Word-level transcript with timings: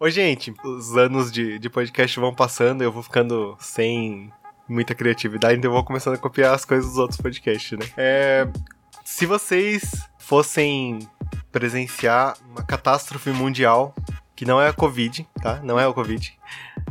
Ô, 0.00 0.08
gente, 0.08 0.54
os 0.64 0.96
anos 0.96 1.32
de, 1.32 1.58
de 1.58 1.68
podcast 1.68 2.20
vão 2.20 2.32
passando, 2.32 2.82
eu 2.82 2.92
vou 2.92 3.02
ficando 3.02 3.56
sem 3.58 4.32
muita 4.68 4.94
criatividade, 4.94 5.58
então 5.58 5.70
eu 5.70 5.74
vou 5.74 5.82
começando 5.82 6.14
a 6.14 6.18
copiar 6.18 6.54
as 6.54 6.64
coisas 6.64 6.90
dos 6.90 6.98
outros 6.98 7.20
podcasts, 7.20 7.76
né? 7.76 7.84
É, 7.96 8.46
se 9.04 9.26
vocês 9.26 10.08
fossem 10.16 11.00
presenciar 11.50 12.36
uma 12.48 12.62
catástrofe 12.62 13.30
mundial, 13.30 13.92
que 14.36 14.44
não 14.44 14.60
é 14.60 14.68
a 14.68 14.72
Covid, 14.72 15.26
tá? 15.42 15.60
Não 15.64 15.80
é 15.80 15.86
o 15.88 15.92
Covid. 15.92 16.38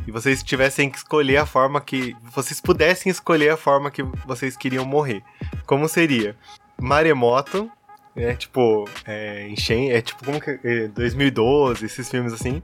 E 0.05 0.11
vocês 0.11 0.43
tivessem 0.43 0.89
que 0.89 0.97
escolher 0.97 1.37
a 1.37 1.45
forma 1.45 1.79
que. 1.79 2.13
Vocês 2.35 2.59
pudessem 2.59 3.09
escolher 3.09 3.51
a 3.51 3.57
forma 3.57 3.89
que 3.89 4.03
vocês 4.03 4.57
queriam 4.57 4.83
morrer. 4.83 5.23
Como 5.65 5.87
seria? 5.87 6.35
Maremoto, 6.77 7.71
é 8.17 8.33
tipo. 8.33 8.89
É, 9.05 9.47
enchen, 9.47 9.91
é 9.91 10.01
tipo 10.01 10.25
como 10.25 10.41
que. 10.41 10.59
É, 10.63 10.87
2012, 10.87 11.85
esses 11.85 12.09
filmes 12.09 12.33
assim. 12.33 12.61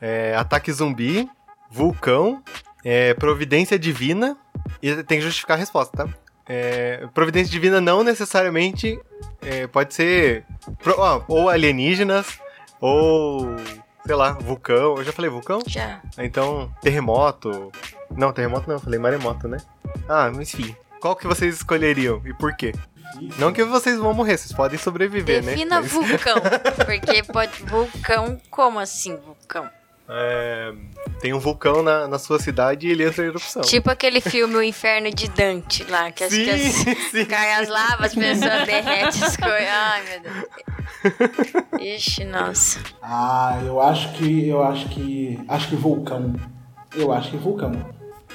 É, 0.00 0.34
ataque 0.36 0.72
zumbi, 0.72 1.28
vulcão, 1.70 2.42
é, 2.84 3.14
providência 3.14 3.78
divina. 3.78 4.36
E 4.82 5.02
tem 5.04 5.18
que 5.18 5.24
justificar 5.24 5.56
a 5.56 5.60
resposta, 5.60 6.04
tá? 6.04 6.14
É, 6.48 7.06
providência 7.14 7.50
divina 7.50 7.80
não 7.80 8.02
necessariamente 8.02 9.00
é, 9.40 9.66
pode 9.66 9.94
ser 9.94 10.44
pro, 10.82 10.98
ó, 10.98 11.22
ou 11.28 11.48
alienígenas 11.48 12.38
ou 12.80 13.56
sei 14.04 14.14
lá, 14.14 14.32
vulcão. 14.32 14.96
Eu 14.96 15.04
já 15.04 15.12
falei 15.12 15.30
vulcão? 15.30 15.60
Já. 15.66 16.00
Então, 16.18 16.70
terremoto. 16.80 17.70
Não, 18.10 18.32
terremoto 18.32 18.68
não, 18.68 18.76
eu 18.76 18.80
falei 18.80 18.98
maremoto, 18.98 19.48
né? 19.48 19.58
Ah, 20.08 20.30
enfim. 20.34 20.74
Qual 21.00 21.16
que 21.16 21.26
vocês 21.26 21.56
escolheriam 21.56 22.20
e 22.24 22.34
por 22.34 22.54
quê? 22.54 22.72
Não 23.38 23.52
que 23.52 23.62
vocês 23.64 23.98
vão 23.98 24.12
morrer, 24.14 24.36
vocês 24.36 24.52
podem 24.52 24.78
sobreviver, 24.78 25.42
Defina 25.42 25.76
né? 25.76 25.82
Mas- 25.82 25.92
vulcão. 25.92 26.36
Porque 26.86 27.22
pode. 27.24 27.62
Vulcão, 27.64 28.40
como 28.50 28.78
assim, 28.78 29.16
vulcão? 29.16 29.68
É, 30.08 30.72
tem 31.20 31.32
um 31.32 31.38
vulcão 31.38 31.82
na, 31.82 32.06
na 32.06 32.18
sua 32.18 32.38
cidade 32.38 32.86
e 32.86 32.90
ele 32.90 33.04
entra 33.06 33.24
em 33.24 33.28
erupção. 33.28 33.62
Tipo 33.62 33.88
aquele 33.88 34.20
filme 34.20 34.54
O 34.56 34.62
Inferno 34.62 35.10
de 35.10 35.28
Dante 35.28 35.84
lá, 35.84 36.10
que 36.10 36.24
as, 36.24 36.32
sim, 36.32 36.44
que 36.44 36.50
as, 36.50 36.62
sim. 37.10 37.24
cai 37.24 37.54
as 37.54 37.68
lavas, 37.68 38.06
as 38.06 38.14
pessoas 38.14 38.66
derretem 38.66 39.22
as 39.22 39.36
coisas. 39.36 39.68
Ai, 39.70 40.02
meu 40.02 40.20
Deus. 40.20 40.46
Ixi, 41.80 42.24
nossa. 42.24 42.80
Ah, 43.00 43.58
eu 43.64 43.80
acho 43.80 44.12
que. 44.14 44.48
Eu 44.48 44.62
acho 44.62 44.88
que. 44.88 45.38
Acho 45.48 45.68
que 45.68 45.76
vulcão. 45.76 46.34
Eu 46.94 47.12
acho 47.12 47.30
que 47.30 47.36
vulcão. 47.38 47.72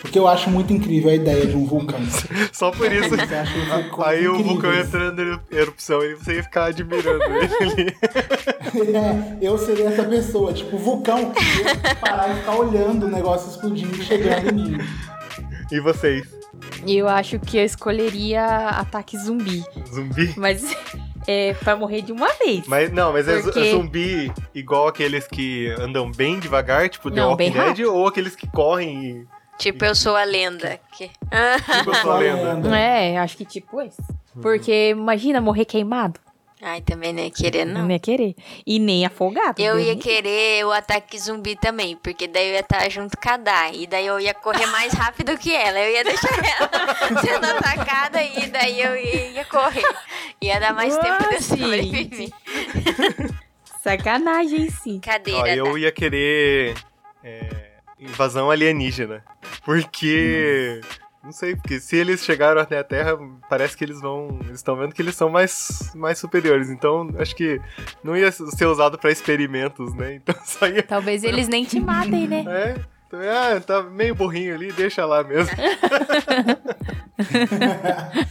Porque 0.02 0.18
eu 0.20 0.28
acho 0.28 0.50
muito 0.50 0.72
incrível 0.72 1.10
a 1.10 1.16
ideia 1.16 1.46
de 1.46 1.56
um 1.56 1.66
vulcão. 1.66 2.00
Só 2.54 2.72
por 2.72 2.92
isso. 2.92 3.10
Você 3.10 3.36
acha 3.36 3.60
vulcões 3.82 4.08
Aí 4.08 4.28
o 4.28 4.42
vulcão 4.44 4.74
entrando 4.74 5.22
em 5.52 5.56
erupção 5.56 6.04
e 6.04 6.14
você 6.16 6.36
ia 6.36 6.44
ficar 6.44 6.66
admirando 6.66 7.24
ele. 7.24 7.96
É, 8.94 9.38
eu 9.42 9.58
seria 9.58 9.88
essa 9.90 10.04
pessoa, 10.04 10.54
tipo, 10.54 10.78
vulcão, 10.78 11.18
eu 11.20 11.66
ia 11.88 11.96
parar 11.96 12.30
e 12.30 12.36
ficar 12.40 12.56
olhando 12.58 13.06
o 13.06 13.10
negócio 13.10 13.50
explodindo 13.50 13.96
e 13.96 14.04
chegando 14.04 14.50
em 14.50 14.54
mim. 14.54 14.78
E 15.72 15.80
vocês? 15.80 16.28
Eu 16.86 17.08
acho 17.08 17.40
que 17.40 17.58
eu 17.58 17.64
escolheria 17.64 18.46
ataque 18.46 19.18
zumbi. 19.18 19.64
Zumbi? 19.94 20.34
Mas 20.38 20.64
é 21.28 21.54
pra 21.56 21.76
morrer 21.76 22.02
de 22.02 22.12
uma 22.12 22.28
vez. 22.34 22.68
Mas 22.68 22.92
não, 22.92 23.14
mas 23.14 23.28
é 23.28 23.42
Porque- 23.42 23.60
é 23.60 23.72
zumbi 23.72 24.32
igual 24.54 24.88
aqueles 24.88 25.28
que 25.28 25.74
andam 25.80 26.12
bem 26.12 26.40
devagar, 26.40 26.90
tipo 26.90 27.10
The 27.10 27.20
Não, 27.22 27.30
Walking 27.30 27.44
bem 27.44 27.52
Dead, 27.52 27.68
rápido. 27.68 27.94
ou 27.96 28.08
aqueles 28.08 28.36
que 28.36 28.48
correm 28.48 29.06
e. 29.06 29.28
Tipo, 29.58 29.86
eu 29.86 29.96
sou 29.96 30.16
a 30.16 30.24
lenda. 30.24 30.80
Que... 30.92 31.08
Tipo, 31.10 31.90
eu 31.90 31.96
sou 31.96 32.12
a 32.12 32.18
lenda. 32.20 32.78
É, 32.78 33.18
acho 33.18 33.36
que 33.38 33.46
tipo 33.46 33.82
esse. 33.82 34.02
Porque 34.42 34.90
imagina 34.90 35.42
morrer 35.42 35.66
queimado. 35.66 36.20
Ai, 36.60 36.82
também 36.82 37.14
não 37.14 37.22
ia 37.24 37.30
querer, 37.30 37.66
Não, 37.66 37.84
não. 37.84 37.92
ia 37.92 38.00
querer. 38.00 38.36
E 38.66 38.80
nem 38.80 39.06
afogado. 39.06 39.60
Eu 39.62 39.80
ia 39.80 39.94
Deus 39.94 40.04
querer 40.04 40.66
o 40.66 40.72
ataque 40.72 41.18
zumbi 41.20 41.56
também, 41.56 41.96
porque 41.98 42.28
daí 42.28 42.48
eu 42.48 42.54
ia 42.54 42.62
estar 42.62 42.90
junto 42.90 43.16
com 43.16 43.30
a 43.30 43.38
Dai. 43.38 43.76
E 43.76 43.86
daí 43.88 44.08
eu 44.08 44.20
ia 44.20 44.34
correr 44.34 44.66
mais 44.68 44.92
rápido 44.94 45.38
que 45.38 45.54
ela. 45.54 45.80
Eu 45.80 45.92
ia 45.92 46.04
deixar 46.04 46.30
ela 46.60 47.22
sendo 47.22 47.46
atacada 47.46 48.24
e 48.24 48.48
daí 48.48 48.82
eu 48.82 48.96
ia, 48.96 49.30
ia 49.34 49.46
correr. 49.46 49.84
Ia 50.42 50.60
dar 50.60 50.74
mais 50.74 50.98
tempo 50.98 51.20
de 51.20 51.26
eu 51.26 51.32
Nossa, 51.34 51.42
sobreviver. 51.58 52.30
Sacanagem, 53.82 54.70
sim. 54.70 55.00
Cadeira. 55.00 55.42
Ó, 55.42 55.48
eu 55.48 55.66
Dai. 55.74 55.82
ia 55.82 55.92
querer. 55.92 56.76
é, 57.24 57.72
invasão 58.00 58.50
alienígena. 58.50 59.24
Porque. 59.68 60.80
Não 61.22 61.34
sei, 61.34 61.58
porque 61.58 61.78
se 61.82 61.98
eles 61.98 62.24
chegaram 62.24 62.62
até 62.62 62.80
a 62.80 62.84
Terra, 62.86 63.18
parece 63.50 63.76
que 63.76 63.84
eles 63.84 64.00
vão. 64.00 64.40
Eles 64.46 64.60
estão 64.60 64.78
vendo 64.78 64.96
que 64.96 65.02
eles 65.02 65.14
são 65.14 65.28
mais, 65.30 65.92
mais 65.94 66.18
superiores. 66.18 66.70
Então, 66.70 67.10
acho 67.20 67.36
que 67.36 67.60
não 68.02 68.16
ia 68.16 68.32
ser 68.32 68.66
usado 68.66 68.98
pra 68.98 69.12
experimentos, 69.12 69.94
né? 69.94 70.16
Então 70.24 70.34
só 70.46 70.68
ia. 70.68 70.84
Talvez 70.84 71.26
eles 71.26 71.50
nem 71.50 71.66
te 71.66 71.82
matem, 71.82 72.30
né? 72.30 72.46
É. 72.48 72.76
Então, 73.08 73.20
ah, 73.22 73.60
tá 73.60 73.84
meio 73.84 74.16
burrinho 74.16 74.56
ali, 74.56 74.72
deixa 74.72 75.06
lá 75.06 75.22
mesmo. 75.24 75.54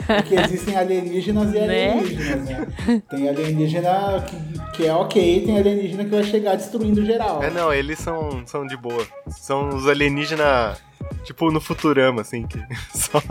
Porque 0.06 0.34
existem 0.34 0.76
alienígenas 0.76 1.48
e 1.54 1.58
Né? 1.58 1.92
alienígenas, 1.92 2.48
né? 2.48 2.66
Tem 3.10 3.28
alienígena 3.28 4.24
que, 4.26 4.76
que 4.76 4.86
é 4.86 4.92
ok, 4.94 5.44
tem 5.44 5.58
alienígena 5.58 6.04
que 6.04 6.10
vai 6.10 6.22
chegar 6.24 6.56
destruindo 6.56 7.04
geral. 7.04 7.42
É, 7.42 7.50
não, 7.50 7.72
eles 7.72 7.98
são, 7.98 8.46
são 8.46 8.66
de 8.66 8.76
boa. 8.76 9.06
São 9.28 9.70
os 9.70 9.86
alienígenas, 9.88 10.78
tipo, 11.24 11.50
no 11.50 11.60
Futurama, 11.60 12.22
assim, 12.22 12.46
que 12.46 12.58
só... 12.94 13.22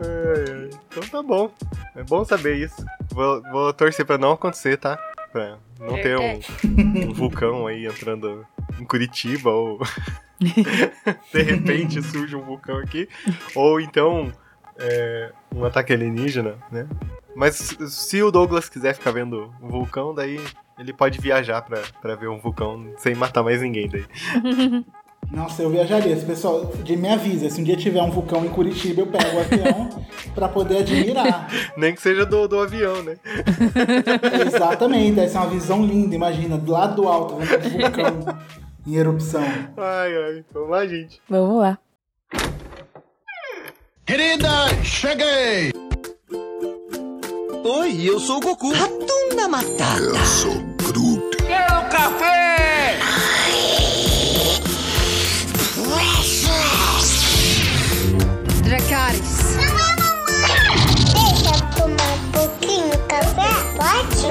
Ai. 0.00 0.70
Então 0.88 1.02
tá 1.04 1.22
bom. 1.22 1.50
É 1.94 2.02
bom 2.02 2.24
saber 2.24 2.56
isso. 2.56 2.84
Vou, 3.10 3.42
vou 3.42 3.72
torcer 3.72 4.04
pra 4.04 4.18
não 4.18 4.32
acontecer, 4.32 4.76
tá? 4.76 4.98
Pra 5.32 5.58
não 5.78 5.94
ter 5.94 6.18
um, 6.18 6.40
um 7.08 7.12
vulcão 7.12 7.66
aí 7.66 7.86
entrando 7.86 8.46
em 8.78 8.84
Curitiba 8.84 9.50
ou... 9.50 9.80
de 10.40 11.42
repente 11.42 12.02
surge 12.02 12.34
um 12.36 12.42
vulcão 12.42 12.78
aqui. 12.78 13.08
Ou 13.54 13.80
então 13.80 14.32
é, 14.78 15.32
um 15.54 15.64
ataque 15.64 15.92
alienígena, 15.92 16.56
né? 16.70 16.86
Mas 17.34 17.76
se 17.88 18.22
o 18.22 18.30
Douglas 18.30 18.68
quiser 18.68 18.94
ficar 18.94 19.10
vendo 19.10 19.52
um 19.60 19.68
vulcão, 19.68 20.14
daí 20.14 20.40
ele 20.78 20.92
pode 20.92 21.20
viajar 21.20 21.62
pra, 21.62 21.82
pra 22.00 22.14
ver 22.14 22.28
um 22.28 22.38
vulcão 22.38 22.92
sem 22.98 23.14
matar 23.14 23.42
mais 23.42 23.60
ninguém 23.60 23.88
daí. 23.88 24.04
Nossa, 25.30 25.62
eu 25.62 25.70
viajaria. 25.70 26.16
Se 26.16 26.24
pessoal 26.24 26.66
de 26.82 26.96
me 26.96 27.08
avisa, 27.08 27.48
se 27.48 27.60
um 27.60 27.64
dia 27.64 27.76
tiver 27.76 28.02
um 28.02 28.10
vulcão 28.10 28.44
em 28.44 28.48
Curitiba, 28.48 29.00
eu 29.00 29.06
pego 29.06 29.36
o 29.36 29.40
avião 29.40 30.04
pra 30.34 30.48
poder 30.48 30.78
admirar. 30.78 31.48
Nem 31.76 31.94
que 31.94 32.00
seja 32.00 32.26
do, 32.26 32.46
do 32.46 32.60
avião, 32.60 33.02
né? 33.02 33.16
Exatamente, 34.46 35.16
deve 35.16 35.28
ser 35.28 35.38
uma 35.38 35.46
visão 35.48 35.84
linda, 35.84 36.14
imagina, 36.14 36.58
do 36.58 36.72
lado 36.72 36.96
do 36.96 37.08
alto, 37.08 37.36
vendo 37.36 37.66
um 37.66 37.70
vulcão 37.70 38.38
em 38.86 38.94
erupção. 38.96 39.42
Ai, 39.76 40.16
ai. 40.16 40.44
Vamos 40.52 40.70
lá, 40.70 40.86
gente. 40.86 41.20
Vamos 41.28 41.58
lá. 41.58 41.78
Querida, 44.04 44.68
cheguei! 44.82 45.72
Oi, 47.64 48.02
eu 48.10 48.20
sou 48.20 48.36
o 48.36 48.40
Goku. 48.40 48.72
Ratunda 48.74 49.48
Matata. 49.48 49.98
Eu 49.98 50.26
sou 50.26 50.54
Groot. 50.82 51.36
Quero 51.38 51.88
café! 51.88 52.98
Dracarys. 58.64 59.56
Deixa 61.14 61.54
eu 61.54 61.60
tomar 61.76 62.12
um 62.12 62.32
pouquinho 62.32 62.90
de 62.90 62.98
café? 63.08 63.48
Pode? 63.78 64.26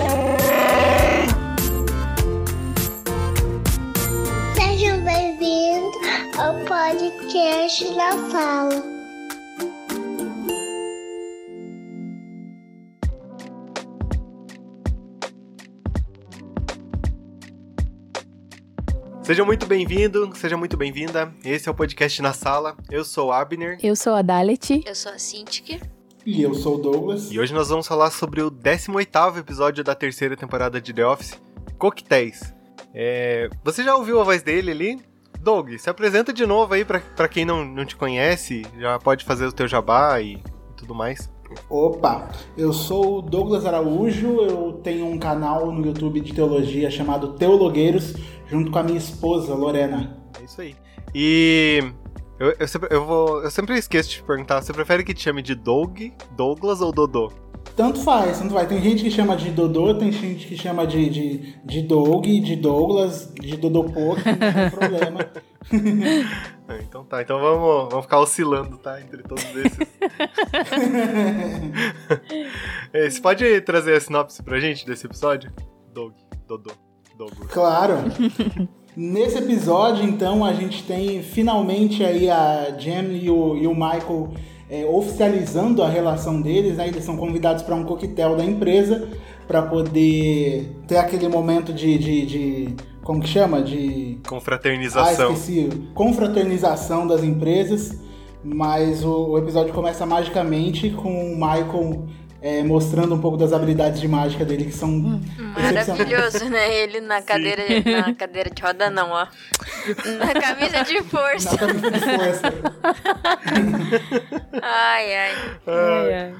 Sejam 4.55 5.01
bem-vindos 5.03 5.95
ao 6.37 6.53
podcast 6.65 7.93
da 7.95 8.11
Fala. 8.29 9.02
Seja 19.23 19.45
muito 19.45 19.65
bem-vindo, 19.65 20.29
seja 20.35 20.57
muito 20.57 20.75
bem-vinda. 20.75 21.33
Esse 21.45 21.69
é 21.69 21.71
o 21.71 21.75
podcast 21.75 22.21
na 22.21 22.33
sala. 22.33 22.75
Eu 22.91 23.05
sou 23.05 23.27
o 23.29 23.31
Abner. 23.31 23.77
Eu 23.81 23.95
sou 23.95 24.13
a 24.13 24.21
Dalet. 24.21 24.83
Eu 24.85 24.95
sou 24.95 25.11
a 25.11 25.17
Cintiq. 25.17 25.79
E 26.25 26.41
eu 26.41 26.53
sou 26.53 26.75
o 26.75 26.81
Douglas. 26.81 27.31
E 27.31 27.39
hoje 27.39 27.53
nós 27.53 27.69
vamos 27.69 27.87
falar 27.87 28.11
sobre 28.11 28.41
o 28.41 28.51
18º 28.51 29.37
episódio 29.37 29.83
da 29.83 29.95
terceira 29.95 30.35
temporada 30.35 30.79
de 30.79 30.93
The 30.93 31.05
Office, 31.05 31.41
Coquetéis. 31.77 32.53
É, 32.93 33.49
Você 33.63 33.83
já 33.83 33.95
ouviu 33.95 34.19
a 34.19 34.23
voz 34.23 34.41
dele 34.43 34.71
ali? 34.71 35.01
Doug, 35.39 35.71
se 35.77 35.89
apresenta 35.89 36.31
de 36.31 36.45
novo 36.45 36.73
aí 36.73 36.85
pra, 36.85 36.99
pra 36.99 37.27
quem 37.27 37.43
não, 37.43 37.65
não 37.65 37.85
te 37.85 37.97
conhece, 37.97 38.61
já 38.79 38.97
pode 38.97 39.25
fazer 39.25 39.45
o 39.45 39.51
teu 39.51 39.67
jabá 39.67 40.21
e, 40.21 40.35
e 40.35 40.73
tudo 40.77 40.95
mais. 40.95 41.29
Opa, 41.69 42.29
eu 42.57 42.73
sou 42.73 43.19
o 43.19 43.21
Douglas 43.21 43.65
Araújo, 43.65 44.41
eu 44.41 44.73
tenho 44.83 45.05
um 45.05 45.17
canal 45.17 45.71
no 45.71 45.85
YouTube 45.85 46.21
de 46.21 46.33
teologia 46.33 46.89
chamado 46.89 47.33
Teologueiros, 47.33 48.15
junto 48.47 48.71
com 48.71 48.79
a 48.79 48.83
minha 48.83 48.97
esposa, 48.97 49.53
Lorena. 49.53 50.17
É 50.39 50.45
isso 50.45 50.61
aí. 50.61 50.75
E 51.13 51.83
eu, 52.39 52.53
eu, 52.59 52.67
sempre, 52.67 52.89
eu, 52.91 53.05
vou, 53.05 53.43
eu 53.43 53.51
sempre 53.51 53.77
esqueço 53.77 54.09
de 54.09 54.15
te 54.15 54.23
perguntar, 54.23 54.61
você 54.61 54.73
prefere 54.73 55.03
que 55.03 55.13
te 55.13 55.21
chame 55.21 55.41
de 55.41 55.55
Doug, 55.55 55.99
Douglas 56.35 56.81
ou 56.81 56.91
Dodô? 56.91 57.31
Tanto 57.75 58.01
faz, 58.01 58.39
tanto 58.39 58.53
faz. 58.53 58.67
Tem 58.67 58.81
gente 58.81 59.03
que 59.03 59.09
chama 59.09 59.35
de 59.35 59.49
Dodô, 59.49 59.95
tem 59.95 60.11
gente 60.11 60.45
que 60.45 60.55
chama 60.55 60.85
de, 60.85 61.09
de, 61.09 61.55
de 61.63 61.81
Doug, 61.81 62.25
de 62.25 62.55
Douglas, 62.55 63.31
de 63.39 63.57
Dodopô, 63.57 64.15
não 64.15 64.15
tem 64.15 64.69
problema. 64.69 65.19
Ah, 66.73 66.77
Então 66.81 67.03
tá, 67.03 67.21
então 67.21 67.39
vamos, 67.39 67.89
vamos 67.89 68.05
ficar 68.05 68.19
oscilando, 68.19 68.77
tá? 68.77 68.99
Entre 69.01 69.21
todos 69.23 69.43
esses. 69.43 69.77
É, 72.93 73.09
Você 73.09 73.21
pode 73.21 73.61
trazer 73.61 73.95
a 73.95 73.99
sinopse 73.99 74.41
pra 74.43 74.59
gente 74.59 74.85
desse 74.85 75.05
episódio? 75.05 75.51
Doug, 75.93 76.13
Dodô, 76.47 76.71
Douglas. 77.17 77.49
Claro. 77.51 77.95
Nesse 78.95 79.37
episódio, 79.39 80.03
então, 80.03 80.45
a 80.45 80.53
gente 80.53 80.83
tem 80.83 81.23
finalmente 81.23 82.03
aí 82.03 82.29
a 82.29 82.75
Jem 82.77 83.17
e 83.23 83.29
o, 83.29 83.57
e 83.57 83.65
o 83.65 83.73
Michael 83.73 84.31
é, 84.69 84.85
oficializando 84.85 85.81
a 85.81 85.89
relação 85.89 86.41
deles, 86.41 86.77
né? 86.77 86.87
Eles 86.87 87.03
são 87.03 87.17
convidados 87.17 87.63
para 87.63 87.75
um 87.75 87.83
coquetel 87.83 88.35
da 88.35 88.45
empresa 88.45 89.09
para 89.47 89.63
poder 89.63 90.71
ter 90.87 90.97
aquele 90.97 91.27
momento 91.27 91.73
de, 91.73 91.97
de, 91.97 92.25
de- 92.25 92.75
como 93.03 93.21
que 93.21 93.27
chama? 93.27 93.61
De 93.61 94.17
ah, 94.23 94.29
Confraternização. 94.29 95.33
esqueci, 95.33 95.69
confraternização 95.93 97.05
das 97.07 97.23
empresas. 97.23 98.01
Mas 98.45 99.03
o, 99.05 99.29
o 99.29 99.37
episódio 99.37 99.73
começa 99.73 100.05
magicamente 100.05 100.89
com 100.89 101.31
o 101.31 101.35
Michael 101.35 102.07
é, 102.41 102.61
mostrando 102.61 103.15
um 103.15 103.21
pouco 103.21 103.37
das 103.37 103.53
habilidades 103.53 104.01
de 104.01 104.07
mágica 104.09 104.43
dele 104.43 104.65
que 104.65 104.73
são 104.73 105.21
excepcionais. 105.57 105.87
Maravilhoso, 105.87 106.49
né? 106.49 106.75
Ele 106.75 106.99
na 106.99 107.21
cadeira, 107.21 107.63
na 107.85 108.13
cadeira 108.15 108.49
de 108.49 108.61
roda 108.61 108.89
não, 108.89 109.11
ó. 109.11 109.27
Na 110.17 110.33
camisa 110.33 110.83
de 110.83 111.01
força. 111.03 111.51
Na 111.51 111.57
camisa 111.57 111.89
de 111.91 111.99
força. 112.01 112.53
Ai, 114.61 115.15
ai. 115.15 115.31
Ai, 115.67 116.13
ai. 116.13 116.33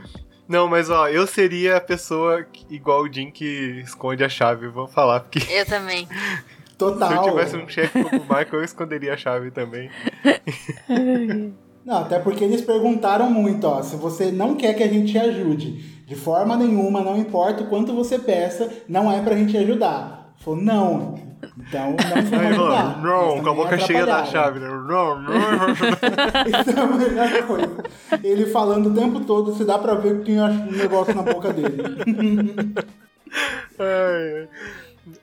Não, 0.48 0.68
mas 0.68 0.90
ó, 0.90 1.08
eu 1.08 1.26
seria 1.26 1.78
a 1.78 1.82
pessoa 1.82 2.44
que- 2.44 2.66
igual 2.70 3.04
o 3.04 3.12
Jim 3.12 3.32
que 3.32 3.82
esconde 3.84 4.24
a 4.26 4.30
chave. 4.30 4.68
Vou 4.68 4.88
falar, 4.88 5.22
porque 5.22 5.40
Eu 5.52 5.66
também. 5.66 6.08
Total. 6.92 7.12
eu 7.14 7.32
tivesse 7.32 7.58
um 7.58 7.68
chefe 7.68 8.04
como 8.04 8.18
o 8.22 8.24
Michael, 8.24 8.48
eu 8.54 8.64
esconderia 8.64 9.14
a 9.14 9.18
chave 9.18 9.52
também. 9.52 9.90
Não, 11.86 11.98
até 11.98 12.18
porque 12.18 12.44
eles 12.44 12.62
perguntaram 12.62 13.30
muito, 13.30 13.68
ó, 13.68 13.82
se 13.82 13.98
você 13.98 14.32
não 14.32 14.56
quer 14.56 14.74
que 14.74 14.84
a 14.84 14.88
gente 14.88 15.12
te 15.12 15.18
ajude, 15.18 16.04
de 16.08 16.16
forma 16.16 16.56
nenhuma, 16.56 17.02
não 17.02 17.18
importa 17.18 17.64
o 17.64 17.68
quanto 17.68 17.94
você 17.94 18.18
peça, 18.18 18.70
não 18.88 19.12
é 19.12 19.22
pra 19.22 19.36
gente 19.36 19.58
ajudar. 19.58 20.34
Falou, 20.38 20.62
não. 20.62 21.16
Então 21.58 21.90
não 21.92 21.98
vamos 22.24 22.34
Aí, 22.34 22.48
ajudar. 22.48 23.02
não, 23.02 23.44
com 23.44 23.50
a 23.50 23.54
boca 23.54 23.78
cheia 23.78 24.06
da 24.06 24.24
chave, 24.24 24.60
né? 24.60 24.68
Não, 24.70 25.22
não. 25.22 25.34
Isso 25.74 26.70
é 26.72 26.80
a 26.80 26.88
melhor 26.88 27.48
coisa. 27.48 27.84
Ele 28.24 28.46
falando 28.46 28.88
o 28.90 28.94
tempo 28.94 29.20
todo, 29.22 29.54
se 29.54 29.66
dá 29.66 29.78
pra 29.78 29.96
ver 29.96 30.20
que 30.20 30.26
tinha 30.26 30.46
um 30.46 30.72
negócio 30.72 31.14
na 31.14 31.22
boca 31.22 31.52
dele. 31.52 31.84
Ai, 33.80 34.34
ai. 34.40 34.48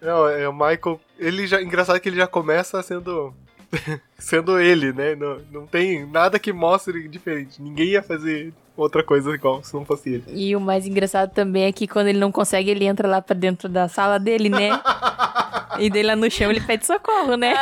Não, 0.01 0.29
é 0.29 0.49
o 0.49 0.53
Michael. 0.53 1.01
Ele 1.19 1.47
já. 1.47 1.63
Engraçado 1.63 2.01
que 2.01 2.09
ele 2.09 2.17
já 2.17 2.27
começa 2.27 2.83
sendo. 2.83 3.35
sendo 4.19 4.59
ele, 4.59 4.93
né? 4.93 5.15
Não, 5.15 5.41
não 5.51 5.67
tem 5.67 6.05
nada 6.07 6.39
que 6.39 6.53
mostre 6.53 7.09
diferente. 7.09 7.63
Ninguém 7.63 7.91
ia 7.91 8.03
fazer 8.03 8.53
outra 8.77 9.03
coisa 9.03 9.31
igual 9.33 9.63
se 9.63 9.75
não 9.75 9.85
fosse 9.85 10.11
ele. 10.11 10.25
E 10.29 10.57
o 10.57 10.61
mais 10.61 10.87
engraçado 10.87 11.31
também 11.33 11.65
é 11.65 11.73
que 11.73 11.87
quando 11.87 12.09
ele 12.09 12.19
não 12.19 12.33
consegue, 12.33 12.71
ele 12.71 12.85
entra 12.85 13.07
lá 13.07 13.23
pra 13.23 13.37
dentro 13.37 13.69
da 13.69 13.89
sala 13.89 14.19
dele, 14.19 14.49
né? 14.49 14.71
e 15.79 15.91
dele 15.91 16.09
lá 16.09 16.17
no 16.17 16.31
chão 16.31 16.51
ele 16.51 16.61
pede 16.61 16.87
socorro, 16.87 17.37
né? 17.37 17.55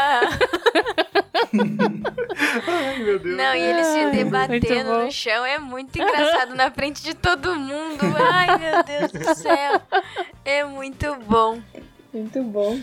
Ai, 2.66 2.98
meu 2.98 3.18
Deus. 3.18 3.36
Não, 3.36 3.54
e 3.54 3.60
ele 3.60 3.84
se 3.84 4.10
debatendo 4.16 5.04
no 5.04 5.10
chão 5.10 5.44
é 5.44 5.58
muito 5.58 5.96
engraçado 5.96 6.54
na 6.54 6.70
frente 6.70 7.02
de 7.02 7.14
todo 7.14 7.54
mundo. 7.54 8.00
Ai, 8.16 8.58
meu 8.58 8.82
Deus 8.84 9.12
do 9.12 9.34
céu. 9.34 9.80
É 10.44 10.64
muito 10.64 11.14
bom. 11.26 11.60
Muito 12.12 12.42
bom. 12.42 12.76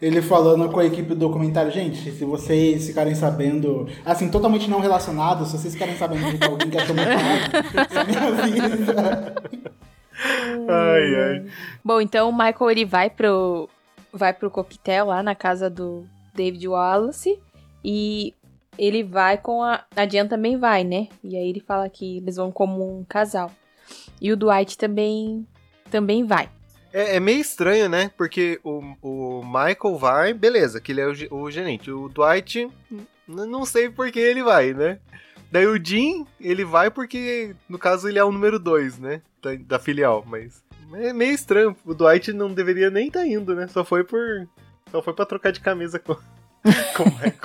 Ele 0.00 0.22
falando 0.22 0.70
com 0.70 0.80
a 0.80 0.86
equipe 0.86 1.10
do 1.10 1.14
documentário, 1.14 1.70
gente, 1.70 2.10
se 2.10 2.24
vocês 2.24 2.86
ficarem 2.86 3.14
sabendo, 3.14 3.86
assim, 4.04 4.30
totalmente 4.30 4.68
não 4.68 4.80
relacionado, 4.80 5.44
se 5.44 5.58
vocês 5.58 5.74
ficarem 5.74 5.96
sabendo 5.96 6.38
de 6.38 6.44
alguém 6.44 6.70
que 6.70 6.78
achou 6.78 6.96
muito 6.96 7.10
me 8.08 8.16
avisa. 8.16 9.34
Ai, 10.68 11.14
ai. 11.14 11.46
Bom, 11.84 12.00
então 12.00 12.30
o 12.30 12.32
Michael 12.32 12.70
ele 12.70 12.84
vai 12.84 13.10
pro 13.10 13.68
vai 14.12 14.32
pro 14.32 14.50
coquetel 14.50 15.06
lá 15.06 15.22
na 15.22 15.34
casa 15.34 15.70
do 15.70 16.04
David 16.34 16.66
Wallace 16.66 17.38
e 17.84 18.34
ele 18.76 19.02
vai 19.02 19.38
com 19.38 19.62
a 19.62 19.84
a 19.94 20.06
Jen 20.06 20.26
também 20.26 20.56
vai, 20.56 20.82
né? 20.82 21.08
E 21.22 21.36
aí 21.36 21.48
ele 21.48 21.60
fala 21.60 21.88
que 21.88 22.18
eles 22.18 22.36
vão 22.36 22.50
como 22.50 22.98
um 22.98 23.04
casal. 23.04 23.50
E 24.20 24.32
o 24.32 24.36
Dwight 24.36 24.76
também 24.78 25.46
também 25.90 26.24
vai. 26.24 26.48
É, 26.92 27.16
é 27.16 27.20
meio 27.20 27.40
estranho, 27.40 27.88
né? 27.88 28.10
Porque 28.16 28.60
o, 28.64 28.82
o 29.02 29.42
Michael 29.44 29.98
vai, 29.98 30.34
beleza, 30.34 30.80
que 30.80 30.92
ele 30.92 31.00
é 31.00 31.06
o, 31.06 31.34
o 31.34 31.50
gerente. 31.50 31.90
O 31.90 32.08
Dwight, 32.08 32.68
não 33.26 33.64
sei 33.64 33.88
por 33.88 34.10
que 34.10 34.18
ele 34.18 34.42
vai, 34.42 34.72
né? 34.72 34.98
Daí 35.50 35.66
o 35.66 35.84
Jim, 35.84 36.26
ele 36.40 36.64
vai 36.64 36.90
porque, 36.90 37.54
no 37.68 37.78
caso, 37.78 38.08
ele 38.08 38.18
é 38.18 38.24
o 38.24 38.30
número 38.30 38.58
2, 38.58 38.98
né? 38.98 39.22
Da, 39.42 39.54
da 39.54 39.78
filial, 39.78 40.24
mas. 40.26 40.62
É 40.94 41.12
meio 41.12 41.32
estranho. 41.32 41.76
O 41.84 41.94
Dwight 41.94 42.32
não 42.32 42.52
deveria 42.52 42.90
nem 42.90 43.08
estar 43.08 43.26
indo, 43.26 43.54
né? 43.54 43.66
Só 43.68 43.84
foi 43.84 44.04
por. 44.04 44.48
Só 44.90 45.02
foi 45.02 45.12
pra 45.12 45.24
trocar 45.24 45.52
de 45.52 45.60
camisa 45.60 45.98
com, 45.98 46.16
com 46.96 47.04
o 47.04 47.06
Michael. 47.06 47.40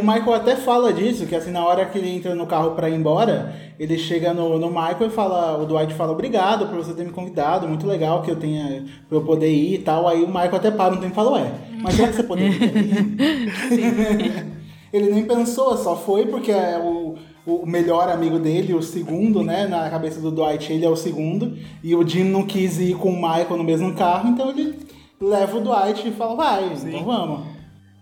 O 0.00 0.06
Michael 0.06 0.34
até 0.34 0.56
fala 0.56 0.92
disso, 0.92 1.26
que 1.26 1.34
assim, 1.34 1.50
na 1.50 1.64
hora 1.64 1.84
que 1.86 1.98
ele 1.98 2.08
entra 2.08 2.34
no 2.34 2.46
carro 2.46 2.72
pra 2.72 2.88
ir 2.88 2.94
embora, 2.94 3.54
ele 3.78 3.98
chega 3.98 4.32
no, 4.32 4.58
no 4.58 4.68
Michael 4.68 5.06
e 5.06 5.10
fala, 5.10 5.58
o 5.62 5.66
Dwight 5.66 5.92
fala, 5.94 6.12
obrigado 6.12 6.66
por 6.66 6.76
você 6.76 6.94
ter 6.94 7.04
me 7.04 7.12
convidado, 7.12 7.68
muito 7.68 7.86
legal 7.86 8.22
que 8.22 8.30
eu 8.30 8.36
tenha, 8.36 8.84
pra 9.08 9.18
eu 9.18 9.22
poder 9.22 9.50
ir 9.50 9.74
e 9.74 9.78
tal. 9.78 10.08
Aí 10.08 10.24
o 10.24 10.28
Michael 10.28 10.56
até 10.56 10.70
para 10.70 10.94
um 10.94 10.96
tempo 10.96 11.12
e 11.12 11.14
fala, 11.14 11.32
ué, 11.32 11.52
mas 11.82 11.94
será 11.94 12.08
que 12.08 12.14
você 12.14 12.22
poderia 12.22 12.50
ido? 12.50 12.64
ele 14.92 15.10
nem 15.10 15.24
pensou, 15.24 15.76
só 15.76 15.96
foi 15.96 16.26
porque 16.26 16.50
é 16.50 16.78
o, 16.78 17.16
o 17.46 17.66
melhor 17.66 18.08
amigo 18.08 18.38
dele, 18.38 18.72
o 18.72 18.82
segundo, 18.82 19.42
né, 19.42 19.66
na 19.66 19.90
cabeça 19.90 20.20
do 20.20 20.30
Dwight, 20.30 20.72
ele 20.72 20.86
é 20.86 20.88
o 20.88 20.96
segundo, 20.96 21.58
e 21.82 21.94
o 21.94 22.06
Jim 22.06 22.24
não 22.24 22.44
quis 22.46 22.80
ir 22.80 22.96
com 22.96 23.10
o 23.10 23.16
Michael 23.16 23.56
no 23.56 23.64
mesmo 23.64 23.92
carro, 23.94 24.30
então 24.30 24.50
ele 24.50 24.74
leva 25.20 25.56
o 25.56 25.60
Dwight 25.60 26.08
e 26.08 26.12
fala, 26.12 26.34
vai, 26.34 26.64
então 26.64 27.04
vamos. 27.04 27.46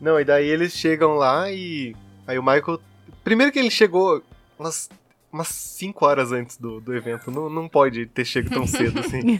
Não, 0.00 0.20
e 0.20 0.24
daí 0.24 0.48
eles 0.48 0.72
chegam 0.72 1.14
lá 1.14 1.50
e. 1.50 1.94
Aí 2.26 2.38
o 2.38 2.42
Michael. 2.42 2.80
Primeiro 3.22 3.52
que 3.52 3.58
ele 3.58 3.70
chegou 3.70 4.22
umas. 4.58 4.88
Umas 5.32 5.48
5 5.48 6.04
horas 6.04 6.30
antes 6.30 6.58
do, 6.58 6.78
do 6.78 6.94
evento. 6.94 7.30
Não, 7.30 7.48
não 7.48 7.66
pode 7.66 8.04
ter 8.04 8.22
chego 8.22 8.50
tão 8.50 8.66
cedo 8.66 9.00
assim. 9.00 9.38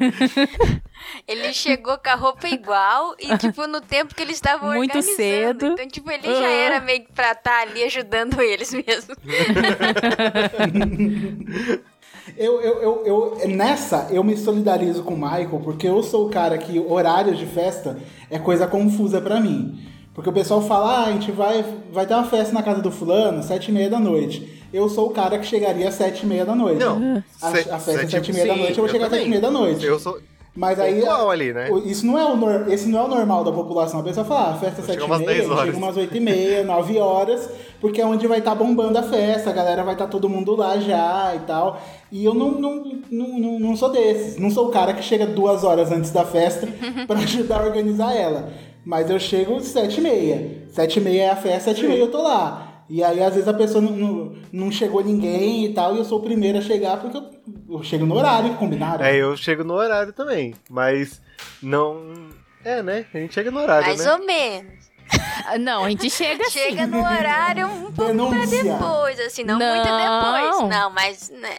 Ele 1.29 1.53
chegou 1.53 1.99
com 1.99 2.09
a 2.09 2.15
roupa 2.15 2.49
igual 2.49 3.15
e, 3.21 3.37
tipo, 3.37 3.67
no 3.67 3.79
tempo 3.79 4.15
que 4.15 4.23
eles 4.23 4.37
estavam 4.37 4.73
Muito 4.73 4.97
organizando. 4.97 5.17
cedo. 5.17 5.67
Então, 5.67 5.89
tipo, 5.89 6.11
ele 6.11 6.27
já 6.27 6.49
era 6.49 6.81
meio 6.81 7.05
que 7.05 7.13
pra 7.13 7.33
estar 7.33 7.61
ali 7.61 7.85
ajudando 7.85 8.41
eles 8.41 8.73
mesmo. 8.73 9.15
Eu, 12.37 12.61
eu, 12.61 12.83
eu, 12.83 13.03
eu- 13.41 13.49
nessa, 13.49 14.07
eu 14.11 14.23
me 14.23 14.37
solidarizo 14.37 15.03
com 15.03 15.15
o 15.15 15.17
Michael, 15.17 15.61
porque 15.65 15.89
eu 15.89 16.03
sou 16.03 16.27
o 16.27 16.31
cara 16.31 16.57
que 16.59 16.79
horários 16.79 17.39
de 17.39 17.47
festa 17.47 17.99
é 18.31 18.39
coisa 18.39 18.67
confusa 18.67 19.21
pra 19.21 19.41
mim. 19.41 19.79
Porque 20.15 20.29
o 20.29 20.33
pessoal 20.33 20.61
fala, 20.61 20.99
ah, 20.99 21.05
a 21.07 21.13
gente 21.13 21.33
vai, 21.33 21.65
vai 21.91 22.07
ter 22.07 22.15
uma 22.15 22.25
festa 22.25 22.53
na 22.53 22.63
casa 22.63 22.83
do 22.83 22.91
fulano, 22.91 23.43
sete 23.43 23.71
e 23.71 23.73
meia 23.73 23.89
da 23.89 23.99
noite. 23.99 24.61
Eu 24.73 24.89
sou 24.89 25.07
o 25.09 25.11
cara 25.11 25.39
que 25.39 25.47
chegaria 25.47 25.89
às 25.89 25.95
sete 25.95 26.23
e 26.25 26.27
meia 26.27 26.45
da 26.45 26.55
noite. 26.55 26.79
Não. 26.85 27.23
A, 27.41 27.51
se- 27.51 27.71
a 27.71 27.79
festa 27.79 27.91
é 27.93 27.97
sete- 27.97 28.11
sete 28.11 28.31
e 28.31 28.35
meia 28.35 28.47
da 28.47 28.55
sim, 28.55 28.61
noite, 28.61 28.79
eu 28.79 28.85
vou 28.85 28.89
chegar 28.93 29.07
às 29.07 29.11
sete 29.13 29.27
e 29.27 29.29
meia 29.29 29.41
da 29.41 29.51
noite. 29.51 29.85
Eu 29.85 29.99
sou. 29.99 30.19
Mas 30.55 30.79
aí, 30.79 31.03
ali, 31.07 31.51
né? 31.55 31.71
isso 31.87 32.05
não 32.05 32.19
é 32.19 32.27
o, 32.27 32.71
esse 32.71 32.87
não 32.87 32.99
é 33.01 33.03
o 33.05 33.09
normal 33.09 33.43
da 33.43 33.51
população. 33.51 34.01
A 34.01 34.03
pessoa 34.03 34.23
fala, 34.27 34.51
ah, 34.51 34.55
festa 34.59 34.83
é 34.83 34.85
7 34.85 34.99
e 34.99 35.03
umas 35.03 35.21
meia, 35.21 35.33
10 35.39 35.51
horas. 35.51 35.65
chega 35.65 35.77
umas 35.79 35.97
8 35.97 36.15
e 36.15 36.21
meia, 36.21 36.63
9 36.65 36.99
horas, 36.99 37.49
porque 37.81 38.03
é 38.03 38.07
onde 38.07 38.27
vai 38.27 38.41
estar 38.41 38.55
bombando 38.55 38.99
a 38.99 39.03
festa, 39.03 39.49
a 39.49 39.53
galera 39.55 39.83
vai 39.83 39.95
estar 39.95 40.09
todo 40.09 40.29
mundo 40.29 40.55
lá 40.55 40.77
já 40.79 41.33
e 41.35 41.39
tal. 41.47 41.81
E 42.13 42.27
eu 42.27 42.35
não, 42.35 42.53
não, 42.53 43.01
não, 43.11 43.39
não, 43.39 43.59
não 43.59 43.77
sou 43.77 43.91
desses. 43.91 44.37
Não 44.37 44.51
sou 44.51 44.69
o 44.69 44.71
cara 44.71 44.93
que 44.93 45.03
chega 45.03 45.27
duas 45.27 45.65
horas 45.65 45.91
antes 45.91 46.11
da 46.11 46.27
festa 46.27 46.69
pra 47.09 47.19
ajudar 47.21 47.63
a 47.63 47.65
organizar 47.65 48.15
ela. 48.15 48.53
Mas 48.85 49.09
eu 49.09 49.19
chego 49.19 49.59
7 49.59 49.99
e 49.99 50.01
meia. 50.03 50.67
7 50.69 50.99
e 50.99 51.01
meia 51.03 51.23
é 51.23 51.31
a 51.31 51.37
festa, 51.37 51.71
7 51.71 51.85
e 51.85 51.89
meia 51.89 52.01
eu 52.01 52.11
tô 52.11 52.21
lá. 52.21 52.85
E 52.91 53.03
aí, 53.03 53.23
às 53.23 53.33
vezes, 53.33 53.49
a 53.49 53.55
pessoa 53.55 53.81
não, 53.81 53.93
não, 53.93 54.37
não 54.53 54.71
chegou 54.71 55.03
ninguém 55.03 55.65
e 55.65 55.73
tal, 55.73 55.95
e 55.95 55.99
eu 55.99 56.05
sou 56.05 56.19
o 56.19 56.23
primeiro 56.23 56.59
a 56.59 56.61
chegar 56.61 57.01
porque 57.01 57.17
eu, 57.17 57.31
eu 57.71 57.83
chego 57.83 58.05
no 58.05 58.15
horário 58.15 58.51
que 58.51 58.57
combinaram. 58.57 59.03
É, 59.03 59.17
eu 59.17 59.35
chego 59.35 59.65
no 59.65 59.73
horário 59.73 60.13
também. 60.13 60.55
Mas 60.69 61.23
não. 61.63 62.29
É, 62.63 62.83
né? 62.83 63.07
A 63.15 63.19
gente 63.19 63.33
chega 63.33 63.51
no 63.51 63.61
horário, 63.61 63.87
Mais 63.87 64.05
né? 64.05 64.13
ou 64.13 64.27
menos. 64.27 64.83
Não, 65.61 65.85
a 65.85 65.91
gente 65.91 66.09
chega 66.09 66.43
assim. 66.45 66.59
Chega 66.59 66.87
no 66.87 66.99
horário 67.01 67.67
um 67.67 67.93
pouco 67.93 68.15
pra 68.15 68.47
depois, 68.47 69.21
assim, 69.21 69.45
não, 69.45 69.59
Não. 69.59 69.75
muito 69.75 69.89
depois. 69.89 70.71
Não, 70.71 70.91
mas, 70.91 71.31
né. 71.31 71.57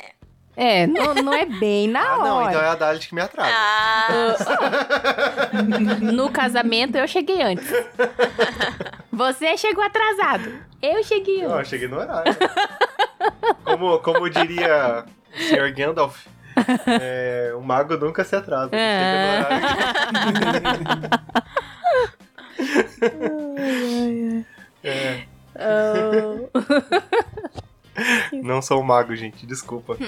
É, 0.56 0.86
não, 0.86 1.16
não 1.16 1.34
é 1.34 1.46
bem 1.46 1.88
na 1.88 2.02
Ah, 2.14 2.18
não, 2.20 2.36
hora. 2.38 2.50
então 2.52 2.62
é 2.62 2.68
a 2.70 2.76
Dalit 2.76 3.08
que 3.10 3.16
me 3.16 3.22
atrasa. 3.22 3.50
Ah, 3.52 4.08
No 6.02 6.30
casamento 6.30 6.96
eu 6.98 7.08
cheguei 7.08 7.42
antes. 7.42 7.68
Você 9.12 9.58
chegou 9.58 9.84
atrasado. 9.84 10.54
Eu 10.82 11.04
cheguei 11.04 11.42
Não, 11.44 11.52
eu 11.52 11.56
antes. 11.58 11.70
cheguei 11.70 11.88
no 11.88 11.98
horário. 11.98 12.36
Como, 13.64 13.98
como 14.00 14.30
diria 14.30 15.06
Senhor 15.36 15.72
Gandalf. 15.72 16.26
É, 17.02 17.52
o 17.58 17.62
mago 17.62 17.98
nunca 17.98 18.24
se 18.24 18.36
atrasa. 18.36 18.70
É. 18.76 19.00
chega 19.00 19.18
no 19.18 19.30
horário 19.40 20.46
que- 24.82 24.88
É, 24.88 25.24
Oh. 25.56 26.50
não 28.44 28.62
sou 28.62 28.80
um 28.80 28.84
mago, 28.84 29.16
gente, 29.16 29.46
desculpa. 29.46 29.98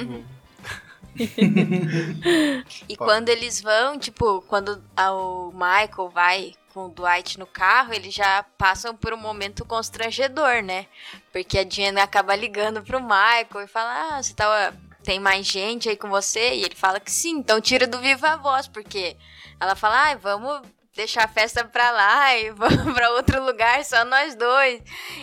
E 2.90 2.98
quando 2.98 3.30
eles 3.30 3.62
vão, 3.62 3.98
tipo, 3.98 4.42
quando 4.44 4.84
a- 4.98 5.14
o 5.14 5.52
Michael 5.54 6.10
vai 6.10 6.54
com 6.74 6.88
o 6.88 6.90
Dwight 6.90 7.40
no 7.40 7.46
carro, 7.46 7.94
eles 7.94 8.14
já 8.14 8.44
passam 8.58 8.94
por 8.96 9.14
um 9.14 9.18
momento 9.18 9.64
constrangedor, 9.64 10.62
né? 10.62 10.88
Porque 11.32 11.60
a 11.60 11.64
Diana 11.64 12.04
acaba 12.04 12.36
ligando 12.36 12.84
pro 12.84 13.00
Michael 13.00 13.64
e 13.64 13.68
fala: 13.68 14.18
Ah, 14.18 14.22
você 14.24 14.34
tá. 14.34 14.74
Tem 15.04 15.20
mais 15.20 15.46
gente 15.46 15.88
aí 15.88 15.96
com 15.96 16.10
você? 16.10 16.56
E 16.56 16.64
ele 16.64 16.74
fala 16.76 17.00
que 17.00 17.12
sim, 17.12 17.38
então 17.38 17.62
tira 17.62 17.86
do 17.86 18.00
viva 18.00 18.36
voz, 18.38 18.68
porque 18.68 19.16
ela 19.60 19.76
fala, 19.76 19.96
ai, 20.06 20.16
vamos 20.16 20.62
deixar 20.96 21.26
a 21.26 21.28
festa 21.28 21.64
pra 21.66 21.92
lá 21.92 22.38
e 22.38 22.52
vamos 22.56 22.94
pra 22.94 23.12
outro 23.12 23.44
lugar, 23.44 23.84
só 23.84 24.06
nós 24.06 24.36
dois. 24.36 24.82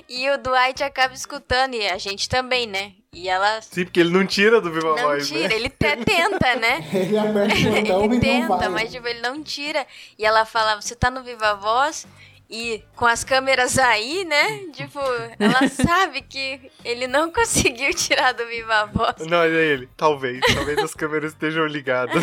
E 0.08 0.28
o 0.30 0.38
Dwight 0.38 0.82
acaba 0.84 1.14
escutando, 1.14 1.74
e 1.74 1.88
a 1.88 1.98
gente 1.98 2.28
também, 2.28 2.66
né? 2.66 2.92
E 3.14 3.28
ela 3.28 3.60
Sim, 3.60 3.84
porque 3.84 4.00
ele 4.00 4.10
não 4.10 4.26
tira 4.26 4.60
do 4.60 4.70
Viva 4.72 4.94
não 4.94 5.02
Voz, 5.02 5.28
tira, 5.28 5.48
né? 5.48 5.54
ele 5.54 5.66
até 5.66 5.96
tenta, 5.96 6.56
né? 6.56 6.88
Ele 6.92 7.18
aperta 7.18 7.54
o 7.68 7.72
botão 7.72 8.04
ele 8.04 8.14
e 8.14 8.18
não 8.18 8.20
tenta, 8.20 8.56
vai. 8.56 8.68
mas 8.68 8.90
tipo, 8.90 9.06
ele 9.06 9.20
não 9.20 9.42
tira. 9.42 9.86
E 10.18 10.24
ela 10.24 10.46
fala, 10.46 10.80
você 10.80 10.94
tá 10.94 11.10
no 11.10 11.22
Viva 11.22 11.54
Voz 11.56 12.06
e 12.48 12.82
com 12.96 13.04
as 13.04 13.22
câmeras 13.22 13.78
aí, 13.78 14.24
né? 14.24 14.60
Tipo, 14.72 14.98
ela 15.38 15.68
sabe 15.68 16.22
que 16.22 16.70
ele 16.82 17.06
não 17.06 17.30
conseguiu 17.30 17.92
tirar 17.92 18.32
do 18.32 18.46
Viva 18.46 18.86
Voz. 18.86 19.26
Não, 19.26 19.42
é 19.42 19.48
ele. 19.48 19.88
Talvez. 19.94 20.40
Talvez 20.54 20.78
as 20.78 20.94
câmeras 20.94 21.32
estejam 21.32 21.66
ligadas. 21.66 22.22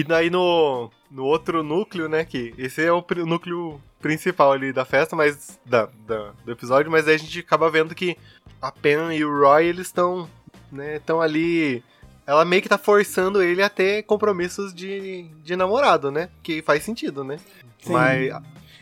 E 0.00 0.04
daí 0.04 0.30
no, 0.30 0.90
no 1.10 1.24
outro 1.24 1.62
núcleo, 1.62 2.08
né? 2.08 2.24
Que 2.24 2.52
esse 2.58 2.82
é 2.84 2.92
o 2.92 3.04
núcleo 3.24 3.80
principal 4.00 4.52
ali 4.52 4.72
da 4.72 4.84
festa, 4.84 5.14
mas. 5.16 5.58
Da, 5.64 5.88
da- 6.06 6.32
do 6.44 6.52
episódio, 6.52 6.90
mas 6.90 7.06
aí 7.08 7.14
a 7.14 7.18
gente 7.18 7.38
acaba 7.40 7.70
vendo 7.70 7.94
que 7.94 8.16
a 8.60 8.70
Pen 8.72 9.12
e 9.16 9.24
o 9.24 9.40
Roy, 9.40 9.66
eles 9.66 9.86
estão. 9.86 10.28
né? 10.70 10.96
Estão 10.96 11.20
ali. 11.20 11.82
Ela 12.26 12.44
meio 12.44 12.60
que 12.60 12.68
tá 12.68 12.76
forçando 12.78 13.40
ele 13.42 13.62
a 13.62 13.68
ter 13.70 14.02
compromissos 14.02 14.74
de, 14.74 15.28
de 15.44 15.54
namorado, 15.54 16.10
né? 16.10 16.28
Que 16.42 16.60
faz 16.60 16.82
sentido, 16.82 17.22
né? 17.22 17.38
Sim. 17.80 17.92
Mas. 17.92 18.32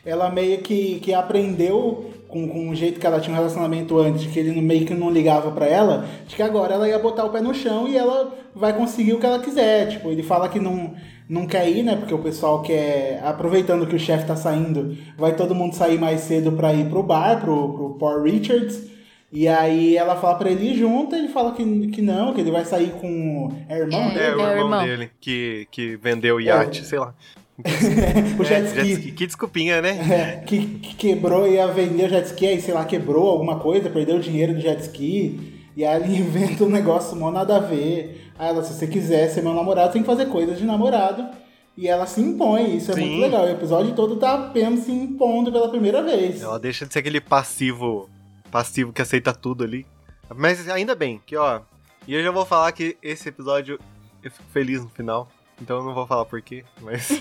Ela 0.05 0.31
meio 0.31 0.59
que, 0.59 1.01
que 1.01 1.15
aprendeu 1.15 2.11
com, 2.29 2.49
com 2.49 2.69
o 2.69 2.75
jeito 2.75 2.99
que 3.01 3.07
ela 3.07 3.21
tinha 3.21 3.33
um 3.33 3.37
relacionamento 3.39 3.99
antes, 3.99 4.27
que 4.31 4.39
ele 4.39 4.61
meio 4.61 4.85
que 4.87 4.93
não 4.95 5.11
ligava 5.11 5.51
pra 5.51 5.67
ela, 5.67 6.05
de 6.27 6.35
que 6.37 6.43
agora 6.43 6.75
ela 6.75 6.89
ia 6.89 6.99
botar 6.99 7.25
o 7.25 7.31
pé 7.31 7.41
no 7.41 7.55
chão 7.55 7.87
e 7.89 7.97
ela 7.97 8.35
vai 8.55 8.73
conseguir 8.73 9.13
o 9.15 9.19
que 9.21 9.27
ela 9.27 9.39
quiser. 9.39 9.89
Tipo, 9.89 10.11
ele 10.11 10.23
fala 10.23 10.49
que 10.49 10.59
não, 10.61 10.95
não 11.29 11.47
quer 11.47 11.69
ir, 11.71 11.83
né? 11.83 11.97
Porque 11.97 12.13
o 12.15 12.19
pessoal 12.19 12.61
quer. 12.63 13.21
Aproveitando 13.25 13.87
que 13.87 13.97
o 13.97 13.99
chefe 13.99 14.27
tá 14.27 14.37
saindo, 14.37 14.97
vai 15.17 15.35
todo 15.35 15.55
mundo 15.55 15.75
sair 15.75 15.99
mais 15.99 16.21
cedo 16.21 16.53
pra 16.53 16.73
ir 16.75 16.89
pro 16.89 17.03
bar, 17.03 17.41
pro, 17.41 17.73
pro 17.73 17.91
Paul 17.99 18.23
Richards. 18.23 18.93
E 19.33 19.49
aí 19.49 19.97
ela 19.97 20.15
fala 20.15 20.37
pra 20.37 20.49
ele 20.51 20.71
ir 20.71 20.77
junto, 20.77 21.17
ele 21.17 21.27
fala 21.29 21.53
que, 21.53 21.65
que 21.89 22.01
não, 22.03 22.33
que 22.35 22.41
ele 22.41 22.53
vai 22.53 22.65
sair 22.65 22.91
com. 23.01 23.53
É 23.69 23.79
irmão 23.79 24.01
É. 24.03 24.15
dele? 24.15 24.21
É, 24.21 24.29
o 24.29 24.29
É 24.29 24.35
o 24.35 24.41
irmão, 24.41 24.59
irmão. 24.59 24.85
dele 24.85 25.11
que, 25.21 25.67
que 25.73 25.97
vendeu 25.97 26.37
o 26.37 26.41
iate, 26.41 26.85
sei 26.85 26.99
lá. 27.01 27.15
o 28.39 28.45
jet 28.45 28.79
É, 28.79 28.83
ski. 28.83 29.13
Que 29.13 29.27
desculpinha, 29.27 29.81
né? 29.81 29.91
É, 30.11 30.45
que, 30.45 30.67
que 30.79 30.95
quebrou, 30.97 31.47
ia 31.47 31.67
vender 31.69 32.07
o 32.07 32.09
jet 32.09 32.27
ski, 32.27 32.47
aí 32.47 32.61
sei 32.61 32.75
lá, 32.75 32.85
quebrou 32.85 33.29
alguma 33.29 33.61
coisa, 33.61 33.89
perdeu 33.89 34.17
o 34.17 34.21
dinheiro 34.21 34.55
do 34.55 34.61
jet 34.61 34.81
ski. 34.83 35.63
E 35.77 35.85
aí 35.85 36.03
ele 36.03 36.17
inventa 36.19 36.65
um 36.65 36.69
negócio 36.69 37.17
mó 37.17 37.31
nada 37.31 37.57
a 37.57 37.61
ver. 37.61 38.31
Aí 38.39 38.49
ela, 38.49 38.63
se 38.65 38.75
você 38.75 38.87
quiser 38.87 39.29
ser 39.29 39.43
meu 39.43 39.55
namorado, 39.55 39.93
tem 39.93 40.03
que 40.03 40.07
fazer 40.07 40.27
coisas 40.27 40.59
de 40.59 40.65
namorado. 40.65 41.27
E 41.77 41.89
ela 41.89 42.07
se 42.07 42.21
impõe, 42.21 42.77
isso 42.77 42.93
é 42.93 42.95
Sim. 42.95 43.01
muito 43.07 43.21
legal. 43.23 43.45
O 43.47 43.51
episódio 43.51 43.95
todo 43.95 44.17
tá 44.17 44.35
apenas 44.35 44.81
se 44.81 44.93
impondo 44.93 45.51
pela 45.51 45.69
primeira 45.69 46.03
vez. 46.03 46.41
Ela 46.41 46.59
deixa 46.59 46.87
de 46.87 46.93
ser 46.93 47.01
aquele 47.01 47.21
passivo, 47.21 48.09
passivo 48.51 48.93
que 48.93 49.03
aceita 49.03 49.33
tudo 49.33 49.65
ali. 49.65 49.85
Mas 50.37 50.69
ainda 50.69 50.95
bem, 50.95 51.21
que 51.27 51.37
ó. 51.37 51.61
E 52.07 52.15
eu 52.15 52.23
já 52.23 52.31
vou 52.31 52.45
falar 52.45 52.71
que 52.73 52.97
esse 53.03 53.29
episódio 53.29 53.79
eu 54.23 54.31
fico 54.31 54.45
feliz 54.53 54.83
no 54.83 54.89
final. 54.89 55.29
Então 55.61 55.79
eu 55.79 55.85
não 55.85 55.95
vou 55.95 56.07
falar 56.07 56.25
porquê, 56.25 56.65
mas. 56.81 57.09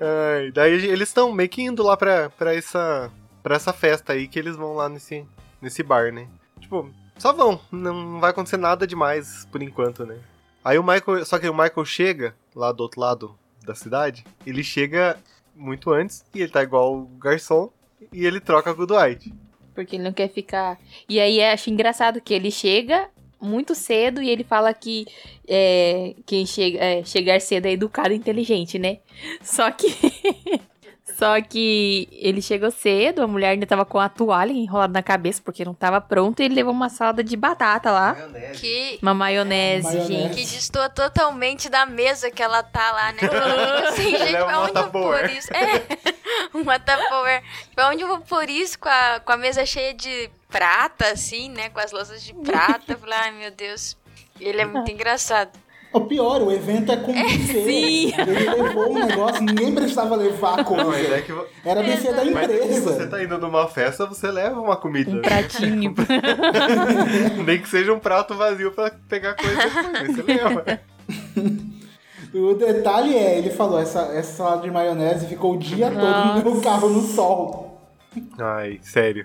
Ai, 0.00 0.50
daí 0.52 0.72
eles 0.72 1.08
estão 1.08 1.32
meio 1.32 1.48
que 1.48 1.62
indo 1.62 1.82
lá 1.82 1.96
pra, 1.96 2.28
pra, 2.30 2.54
essa, 2.54 3.10
pra 3.42 3.56
essa 3.56 3.72
festa 3.72 4.12
aí 4.12 4.28
que 4.28 4.38
eles 4.38 4.56
vão 4.56 4.74
lá 4.74 4.88
nesse, 4.88 5.24
nesse 5.62 5.82
bar, 5.82 6.12
né? 6.12 6.28
Tipo, 6.60 6.90
só 7.16 7.32
vão. 7.32 7.60
Não 7.70 8.20
vai 8.20 8.30
acontecer 8.30 8.56
nada 8.56 8.86
demais 8.86 9.46
por 9.50 9.62
enquanto, 9.62 10.04
né? 10.04 10.18
Aí 10.64 10.78
o 10.78 10.82
Michael. 10.82 11.24
Só 11.24 11.38
que 11.38 11.48
o 11.48 11.54
Michael 11.54 11.84
chega 11.84 12.34
lá 12.54 12.72
do 12.72 12.82
outro 12.82 13.00
lado 13.00 13.38
da 13.64 13.74
cidade. 13.74 14.24
Ele 14.46 14.62
chega 14.62 15.18
muito 15.54 15.90
antes 15.90 16.24
e 16.34 16.42
ele 16.42 16.50
tá 16.50 16.62
igual 16.62 16.94
o 16.94 17.06
garçom. 17.18 17.70
E 18.12 18.26
ele 18.26 18.40
troca 18.40 18.74
com 18.74 18.82
o 18.82 18.86
Dwight. 18.86 19.32
Porque 19.74 19.96
ele 19.96 20.04
não 20.04 20.12
quer 20.12 20.28
ficar. 20.28 20.78
E 21.08 21.18
aí 21.18 21.40
eu 21.40 21.52
acho 21.52 21.70
engraçado 21.70 22.20
que 22.20 22.34
ele 22.34 22.50
chega 22.50 23.08
muito 23.44 23.74
cedo 23.74 24.22
e 24.22 24.28
ele 24.28 24.44
fala 24.44 24.72
que 24.72 25.06
é, 25.46 26.14
quem 26.26 26.46
chega, 26.46 26.78
é, 26.78 27.04
chegar 27.04 27.40
cedo 27.40 27.66
é 27.66 27.72
educado 27.72 28.12
e 28.12 28.16
inteligente, 28.16 28.78
né? 28.78 28.98
Só 29.42 29.70
que. 29.70 29.86
Só 31.18 31.40
que 31.42 32.08
ele 32.12 32.40
chegou 32.40 32.70
cedo, 32.70 33.22
a 33.22 33.26
mulher 33.26 33.50
ainda 33.50 33.66
tava 33.66 33.84
com 33.84 34.00
a 34.00 34.08
toalha 34.08 34.50
enrolada 34.52 34.92
na 34.92 35.02
cabeça 35.02 35.40
porque 35.44 35.64
não 35.64 35.74
tava 35.74 36.00
pronto 36.00 36.40
e 36.40 36.46
ele 36.46 36.54
levou 36.54 36.72
uma 36.72 36.88
salada 36.88 37.22
de 37.22 37.36
batata 37.36 37.90
lá. 37.90 38.16
Que, 38.54 38.98
Uma 39.02 39.12
maionese, 39.12 39.84
Maionese. 39.86 40.12
gente. 40.12 40.34
que 40.34 40.44
destoa 40.46 40.88
totalmente 40.88 41.68
da 41.68 41.84
mesa 41.84 42.30
que 42.30 42.42
ela 42.42 42.62
tá 42.62 42.90
lá, 42.90 43.12
né? 43.12 43.20
Assim, 43.88 44.16
gente, 44.16 44.42
uma 44.42 44.62
onde 44.62 44.78
eu 44.78 44.82
vou 44.82 44.90
pôr 44.90 45.12
Tupperware. 45.14 45.36
isso? 45.36 45.52
É, 45.54 45.82
uma 46.54 46.78
Tupperware. 46.80 47.42
Pra 47.74 47.90
onde 47.90 48.02
eu 48.02 48.08
vou 48.08 48.20
pôr 48.20 48.48
isso 48.50 48.78
com 48.78 48.88
a, 48.88 49.20
com 49.20 49.32
a 49.32 49.36
mesa 49.36 49.64
cheia 49.66 49.92
de 49.92 50.30
prata, 50.48 51.08
assim, 51.10 51.50
né? 51.50 51.68
Com 51.68 51.80
as 51.80 51.92
louças 51.92 52.22
de 52.22 52.32
prata. 52.32 52.92
Eu 52.92 52.98
falei, 52.98 53.18
ai 53.18 53.30
meu 53.32 53.50
Deus. 53.50 53.96
Ele 54.40 54.60
é 54.60 54.64
muito 54.64 54.90
engraçado. 54.90 55.50
O 55.94 56.00
pior, 56.00 56.42
o 56.42 56.50
evento 56.50 56.90
é 56.90 56.96
com 56.96 57.12
buffet. 57.12 57.38
sim. 57.46 58.12
Ele 58.18 58.50
levou 58.62 58.90
um 58.90 59.06
negócio, 59.06 59.40
ninguém 59.42 59.72
precisava 59.72 60.16
levar 60.16 60.58
a 60.58 60.64
coisa. 60.64 60.84
Não, 60.84 60.92
é 60.92 61.22
que. 61.22 61.32
Era 61.64 61.82
buffet 61.84 62.12
da 62.12 62.24
Mas 62.24 62.46
se 62.46 62.52
empresa. 62.56 62.80
você 62.92 63.06
tá 63.06 63.22
indo 63.22 63.38
numa 63.38 63.68
festa, 63.68 64.04
você 64.04 64.28
leva 64.30 64.60
uma 64.60 64.76
comida. 64.76 65.10
Um 65.12 65.22
pratinho. 65.22 65.94
Nem 67.46 67.60
que 67.60 67.68
seja 67.68 67.92
um 67.92 68.00
prato 68.00 68.34
vazio 68.34 68.72
pra 68.72 68.90
pegar 69.08 69.34
coisa 69.34 69.56
depois. 69.56 69.92
mas 69.92 70.16
Você 70.16 70.22
leva. 70.22 70.80
O 72.34 72.52
detalhe 72.54 73.14
é, 73.14 73.38
ele 73.38 73.50
falou, 73.50 73.78
essa, 73.78 74.00
essa 74.12 74.38
salada 74.38 74.62
de 74.62 74.70
maionese 74.70 75.28
ficou 75.28 75.54
o 75.54 75.56
dia 75.56 75.88
todo 75.88 76.42
no 76.44 76.50
meu 76.50 76.60
carro 76.60 76.88
no 76.88 77.00
sol. 77.00 77.80
Ai, 78.36 78.80
sério. 78.82 79.24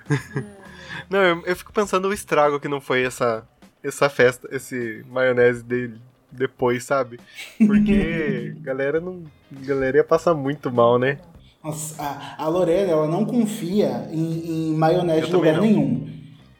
Não, 1.09 1.19
eu, 1.19 1.43
eu 1.43 1.55
fico 1.55 1.73
pensando 1.73 2.07
o 2.07 2.13
estrago 2.13 2.59
que 2.59 2.67
não 2.67 2.79
foi 2.79 3.01
essa, 3.03 3.47
essa 3.83 4.09
festa, 4.11 4.47
esse 4.51 5.03
maionese 5.09 5.63
dele 5.63 5.99
depois, 6.31 6.83
sabe? 6.83 7.19
Porque 7.57 8.55
galera 8.61 8.99
não. 8.99 9.23
Galera 9.51 9.97
ia 9.97 10.03
passar 10.03 10.33
muito 10.33 10.71
mal, 10.71 10.99
né? 10.99 11.17
Nossa, 11.63 12.01
a, 12.01 12.43
a 12.43 12.47
Lorena, 12.47 12.91
ela 12.91 13.07
não 13.07 13.25
confia 13.25 14.07
em, 14.11 14.69
em 14.69 14.73
maionese 14.75 15.27
de 15.27 15.33
lugar 15.33 15.55
não. 15.55 15.61
nenhum. 15.61 16.07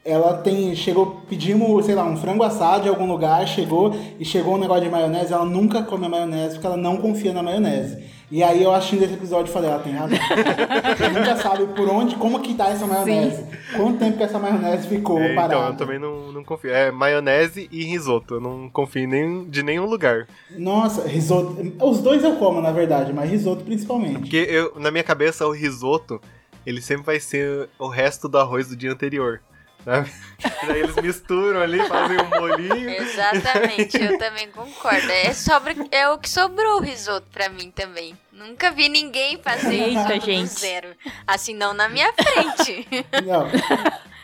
Ela 0.04 0.34
tem, 0.38 0.76
chegou, 0.76 1.22
pedimos, 1.30 1.86
sei 1.86 1.94
lá, 1.94 2.04
um 2.04 2.18
frango 2.18 2.44
assado 2.44 2.84
de 2.84 2.90
algum 2.90 3.06
lugar, 3.06 3.48
chegou 3.48 3.96
e 4.20 4.26
chegou 4.26 4.56
um 4.56 4.58
negócio 4.58 4.84
de 4.84 4.90
maionese, 4.90 5.32
ela 5.32 5.46
nunca 5.46 5.84
come 5.84 6.06
a 6.06 6.10
maionese 6.10 6.54
porque 6.54 6.68
ela 6.68 6.78
não 6.78 6.98
confia 6.98 7.32
na 7.32 7.44
maionese. 7.44 8.04
E 8.32 8.44
aí 8.44 8.62
eu 8.62 8.72
assistindo 8.72 9.04
esse 9.04 9.14
episódio 9.16 9.52
falei, 9.52 9.70
ela 9.72 9.80
tem 9.80 9.94
razão. 9.94 10.18
Você 10.18 11.10
nunca 11.10 11.36
sabe 11.38 11.66
por 11.74 11.90
onde, 11.90 12.16
como 12.16 12.40
que 12.42 12.54
tá 12.54 12.70
essa 12.70 12.86
maionese. 12.86 13.44
Quanto 13.76 13.98
tempo 13.98 14.18
que 14.18 14.24
essa 14.24 14.38
maionese 14.38 14.88
ficou 14.88 15.20
É, 15.20 15.34
parada. 15.34 15.56
então, 15.56 15.68
eu 15.70 15.76
também 15.76 15.98
não, 16.00 16.32
não 16.32 16.44
confio. 16.44 16.72
É 16.72 16.92
maionese 16.92 17.68
e 17.72 17.84
risoto. 17.84 18.36
Eu 18.36 18.42
não 18.42 18.70
confio 18.70 19.04
em 19.04 19.08
nenhum, 19.08 19.46
de 19.50 19.64
nenhum 19.64 19.86
lugar. 19.86 20.28
Nossa, 20.56 21.08
risoto. 21.08 21.58
Os 21.82 22.02
dois 22.02 22.24
eu 22.24 22.36
como, 22.36 22.62
na 22.62 22.72
verdade, 22.72 23.12
mas 23.12 23.30
risoto 23.32 23.64
principalmente. 23.64 24.20
Porque 24.20 24.46
eu, 24.50 24.74
na 24.80 24.92
minha 24.92 25.04
cabeça, 25.04 25.48
o 25.48 25.52
risoto, 25.52 26.22
ele 26.66 26.82
sempre 26.84 27.06
vai 27.06 27.20
ser 27.20 27.68
o 27.80 27.88
resto 27.88 28.30
do 28.30 28.38
arroz 28.38 28.68
do 28.68 28.76
dia 28.76 28.92
anterior. 28.92 29.42
Sabe? 29.90 30.12
E 30.40 30.66
daí 30.68 30.80
eles 30.82 30.96
misturam 30.98 31.62
ali, 31.62 31.80
fazem 31.88 32.18
um 32.22 32.30
molinho. 32.30 32.90
Exatamente, 32.92 34.00
eu 34.00 34.20
também 34.20 34.48
concordo. 34.52 35.12
É, 35.12 35.34
sobra, 35.34 35.76
é 35.92 36.08
o 36.10 36.20
que 36.20 36.30
sobrou 36.30 36.78
o 36.78 36.82
risoto 36.82 37.26
pra 37.32 37.50
mim 37.50 37.72
também. 37.72 38.16
Nunca 38.32 38.70
vi 38.70 38.88
ninguém 38.88 39.40
fazer 39.42 39.74
Eita, 39.74 40.20
do 40.20 40.26
gente. 40.26 40.48
zero. 40.48 40.90
Assim, 41.26 41.56
não 41.56 41.74
na 41.74 41.90
minha 41.90 42.14
frente. 42.14 42.88
Não. 43.26 43.48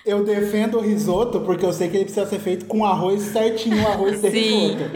Eu 0.06 0.24
defendo 0.24 0.78
o 0.78 0.82
risoto 0.82 1.42
porque 1.42 1.66
eu 1.66 1.74
sei 1.74 1.90
que 1.90 1.98
ele 1.98 2.06
precisa 2.06 2.28
ser 2.28 2.40
feito 2.40 2.66
com 2.66 2.86
arroz 2.86 3.24
certinho, 3.24 3.84
o 3.84 3.88
arroz 3.88 4.22
de 4.22 4.30
Sim. 4.32 4.76
risoto. 4.76 4.92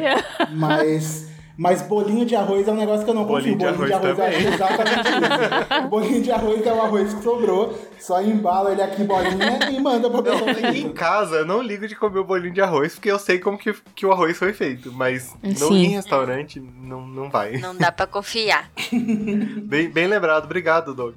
Mas, 0.52 1.29
Mas 1.60 1.82
bolinho 1.82 2.26
de 2.26 2.38
arroz 2.38 2.66
é 2.66 2.72
um 2.72 2.78
negócio 2.78 3.04
que 3.04 3.12
eu 3.12 3.14
não 3.14 3.26
confio. 3.26 3.58
Bolinho 3.58 3.58
de 3.58 3.66
Bolinho 3.66 3.88
de 3.88 3.94
arroz 3.94 4.18
arroz, 4.18 4.36
acho 4.36 4.48
exatamente 4.48 5.10
isso. 5.10 5.88
bolinho 5.90 6.22
de 6.22 6.32
arroz 6.32 6.66
é 6.66 6.74
o 6.74 6.82
arroz 6.82 7.14
que 7.14 7.22
sobrou, 7.22 7.78
só 8.00 8.22
embala 8.22 8.72
ele 8.72 8.82
aqui 8.82 9.04
bolinha 9.04 9.70
e 9.70 9.78
manda 9.78 10.10
pra 10.10 10.24
pessoa. 10.24 10.54
Não, 10.54 10.74
em 10.74 10.94
casa 10.94 11.36
eu 11.36 11.46
não 11.46 11.62
ligo 11.62 11.86
de 11.86 11.98
comer 11.98 12.20
o 12.20 12.24
bolinho 12.24 12.54
de 12.54 12.62
arroz, 12.62 12.94
porque 12.94 13.12
eu 13.12 13.20
sei 13.20 13.40
como 13.40 13.58
que, 13.58 13.74
que 13.94 14.06
o 14.06 14.14
arroz 14.14 14.38
foi 14.38 14.54
feito. 14.54 14.90
Mas 14.94 15.36
não 15.60 15.76
em 15.76 15.90
restaurante, 15.90 16.62
não, 16.62 17.06
não 17.06 17.30
vai. 17.30 17.58
Não 17.58 17.76
dá 17.76 17.92
pra 17.92 18.08
confiar. 18.08 18.72
Bem, 19.64 19.90
bem 19.90 20.08
lembrado, 20.08 20.46
obrigado, 20.46 20.96
Doug. 20.96 21.14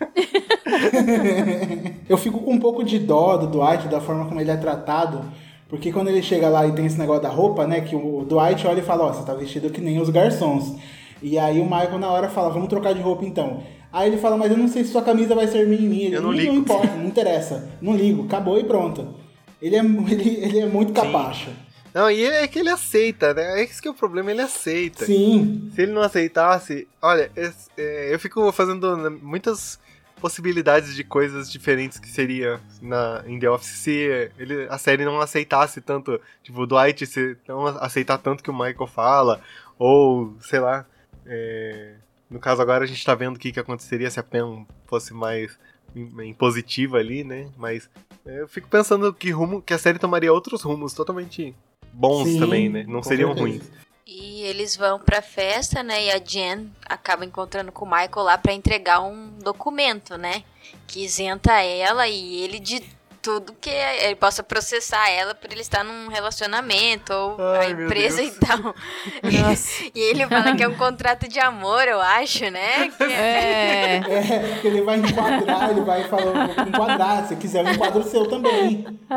Eu 2.06 2.18
fico 2.18 2.40
com 2.40 2.52
um 2.52 2.60
pouco 2.60 2.84
de 2.84 2.98
dó 2.98 3.38
do 3.38 3.46
Dwight, 3.46 3.88
da 3.88 4.02
forma 4.02 4.26
como 4.26 4.38
ele 4.38 4.50
é 4.50 4.56
tratado. 4.56 5.24
Porque 5.68 5.92
quando 5.92 6.08
ele 6.08 6.22
chega 6.22 6.48
lá 6.48 6.66
e 6.66 6.72
tem 6.72 6.86
esse 6.86 6.98
negócio 6.98 7.22
da 7.22 7.28
roupa, 7.28 7.66
né? 7.66 7.82
Que 7.82 7.94
o 7.94 8.24
Dwight 8.24 8.66
olha 8.66 8.80
e 8.80 8.84
fala, 8.84 9.04
ó, 9.04 9.12
você 9.12 9.24
tá 9.24 9.34
vestido 9.34 9.70
que 9.70 9.80
nem 9.80 10.00
os 10.00 10.08
garçons. 10.08 10.76
E 11.22 11.38
aí 11.38 11.60
o 11.60 11.64
Michael 11.64 11.98
na 11.98 12.08
hora 12.08 12.28
fala, 12.28 12.48
vamos 12.48 12.68
trocar 12.68 12.94
de 12.94 13.00
roupa 13.00 13.24
então. 13.24 13.62
Aí 13.92 14.08
ele 14.08 14.18
fala, 14.18 14.36
mas 14.36 14.50
eu 14.50 14.56
não 14.56 14.68
sei 14.68 14.84
se 14.84 14.92
sua 14.92 15.02
camisa 15.02 15.34
vai 15.34 15.46
servir 15.46 15.82
em 15.82 15.88
mim. 15.88 16.00
Ele, 16.02 16.16
Eu 16.16 16.22
não 16.22 16.30
não, 16.30 16.38
ligo." 16.38 16.54
importa, 16.54 16.94
não 16.94 17.06
interessa. 17.06 17.70
Não 17.80 17.96
ligo, 17.96 18.24
acabou 18.24 18.58
e 18.58 18.64
pronto. 18.64 19.14
Ele 19.60 19.76
é, 19.76 19.80
ele, 20.10 20.44
ele 20.44 20.60
é 20.60 20.66
muito 20.66 20.92
capacho. 20.92 21.50
Não, 21.92 22.10
e 22.10 22.24
é 22.24 22.46
que 22.46 22.58
ele 22.58 22.68
aceita, 22.68 23.34
né? 23.34 23.60
É 23.60 23.64
esse 23.64 23.80
que 23.80 23.88
é 23.88 23.90
o 23.90 23.94
problema, 23.94 24.30
ele 24.30 24.42
aceita. 24.42 25.04
Sim. 25.04 25.70
Se 25.74 25.82
ele 25.82 25.92
não 25.92 26.02
aceitasse, 26.02 26.86
olha, 27.02 27.30
é, 27.34 28.14
eu 28.14 28.18
fico 28.18 28.52
fazendo 28.52 29.18
muitas 29.22 29.78
possibilidades 30.18 30.94
de 30.94 31.02
coisas 31.04 31.50
diferentes 31.50 31.98
que 31.98 32.08
seria 32.08 32.60
na 32.82 33.22
em 33.26 33.38
The 33.38 33.48
Office 33.50 33.78
se 33.78 34.30
ele, 34.38 34.66
a 34.68 34.76
série 34.78 35.04
não 35.04 35.20
aceitasse 35.20 35.80
tanto, 35.80 36.20
tipo, 36.42 36.60
o 36.62 36.66
Dwight 36.66 37.06
se 37.06 37.36
não 37.46 37.66
aceitar 37.66 38.18
tanto 38.18 38.42
que 38.42 38.50
o 38.50 38.52
Michael 38.52 38.86
fala, 38.86 39.40
ou, 39.78 40.36
sei 40.40 40.60
lá, 40.60 40.84
é, 41.26 41.94
no 42.30 42.38
caso 42.38 42.60
agora 42.60 42.84
a 42.84 42.86
gente 42.86 43.04
tá 43.04 43.14
vendo 43.14 43.36
o 43.36 43.38
que, 43.38 43.52
que 43.52 43.60
aconteceria 43.60 44.10
se 44.10 44.18
a 44.20 44.22
Pen 44.22 44.66
fosse 44.86 45.14
mais 45.14 45.58
im- 45.94 46.28
impositiva 46.28 46.98
ali, 46.98 47.24
né? 47.24 47.48
Mas 47.56 47.88
é, 48.26 48.40
eu 48.40 48.48
fico 48.48 48.68
pensando 48.68 49.12
que 49.12 49.30
rumo 49.30 49.62
que 49.62 49.72
a 49.72 49.78
série 49.78 49.98
tomaria 49.98 50.32
outros 50.32 50.62
rumos 50.62 50.92
totalmente 50.92 51.54
bons 51.92 52.28
Sim, 52.28 52.40
também, 52.40 52.68
né? 52.68 52.84
Não 52.86 53.02
seriam 53.02 53.34
certeza. 53.34 53.48
ruins. 53.48 53.87
E 54.10 54.40
eles 54.40 54.74
vão 54.74 54.98
pra 54.98 55.20
festa, 55.20 55.82
né? 55.82 56.06
E 56.06 56.10
a 56.10 56.18
Jen 56.18 56.72
acaba 56.86 57.26
encontrando 57.26 57.70
com 57.70 57.84
o 57.84 57.90
Michael 57.90 58.24
lá 58.24 58.38
pra 58.38 58.54
entregar 58.54 59.00
um 59.00 59.32
documento, 59.38 60.16
né? 60.16 60.44
Que 60.86 61.04
isenta 61.04 61.52
ela 61.60 62.08
e 62.08 62.42
ele 62.42 62.58
de 62.58 62.82
tudo 63.20 63.52
que 63.60 63.68
ele 63.68 64.14
possa 64.14 64.42
processar 64.42 65.10
ela 65.10 65.34
por 65.34 65.52
ele 65.52 65.60
estar 65.60 65.84
num 65.84 66.08
relacionamento 66.08 67.12
ou 67.12 67.36
Ai, 67.38 67.66
a 67.66 67.70
empresa 67.70 68.22
e 68.22 68.30
tal. 68.30 68.74
Nossa. 69.22 69.68
E 69.94 70.00
ele 70.00 70.26
fala 70.26 70.54
que 70.54 70.62
é 70.62 70.68
um 70.68 70.76
contrato 70.76 71.28
de 71.28 71.40
amor, 71.40 71.86
eu 71.88 72.00
acho, 72.00 72.50
né? 72.50 72.88
Que 72.96 73.02
É. 73.04 73.96
É, 73.96 74.58
que 74.60 74.66
ele 74.66 74.82
vai 74.82 74.96
enquadrar, 74.98 75.70
ele 75.70 75.80
vai 75.80 76.04
falar, 76.04 76.66
enquadrar. 76.66 77.26
Se 77.26 77.36
quiser, 77.36 77.64
eu 77.64 77.72
enquadro 77.72 78.00
o 78.00 78.04
seu 78.04 78.26
também. 78.26 78.86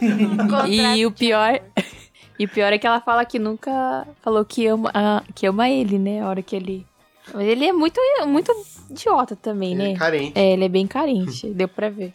um 0.00 0.36
contrato 0.36 0.68
E 0.68 1.04
o 1.04 1.10
pior. 1.10 1.60
E 2.38 2.44
o 2.44 2.48
pior 2.48 2.72
é 2.72 2.78
que 2.78 2.86
ela 2.86 3.00
fala 3.00 3.24
que 3.24 3.38
nunca 3.38 4.06
falou 4.22 4.44
que 4.44 4.66
ama, 4.66 4.90
ah, 4.94 5.22
que 5.34 5.46
ama 5.46 5.68
ele, 5.68 5.98
né? 5.98 6.22
A 6.22 6.28
hora 6.28 6.42
que 6.42 6.54
ele. 6.54 6.86
Mas 7.34 7.46
ele 7.46 7.66
é 7.66 7.72
muito, 7.72 8.00
muito 8.26 8.52
idiota 8.88 9.36
também, 9.36 9.72
Ele 9.72 9.82
né? 9.82 9.92
é 9.92 9.96
carente. 9.96 10.32
É, 10.38 10.52
ele 10.52 10.64
é 10.64 10.68
bem 10.68 10.86
carente, 10.86 11.48
deu 11.52 11.68
pra 11.68 11.90
ver. 11.90 12.14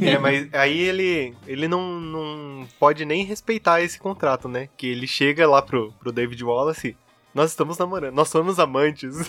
É, 0.00 0.18
mas 0.18 0.48
aí 0.54 0.78
ele, 0.78 1.34
ele 1.46 1.68
não, 1.68 2.00
não 2.00 2.66
pode 2.80 3.04
nem 3.04 3.24
respeitar 3.24 3.82
esse 3.82 3.98
contrato, 3.98 4.48
né? 4.48 4.68
Que 4.76 4.86
ele 4.86 5.06
chega 5.06 5.46
lá 5.46 5.60
pro, 5.60 5.92
pro 6.00 6.12
David 6.12 6.42
Wallace. 6.42 6.96
Nós 7.34 7.50
estamos 7.50 7.78
namorando, 7.78 8.14
nós 8.14 8.28
somos 8.28 8.58
amantes. 8.58 9.14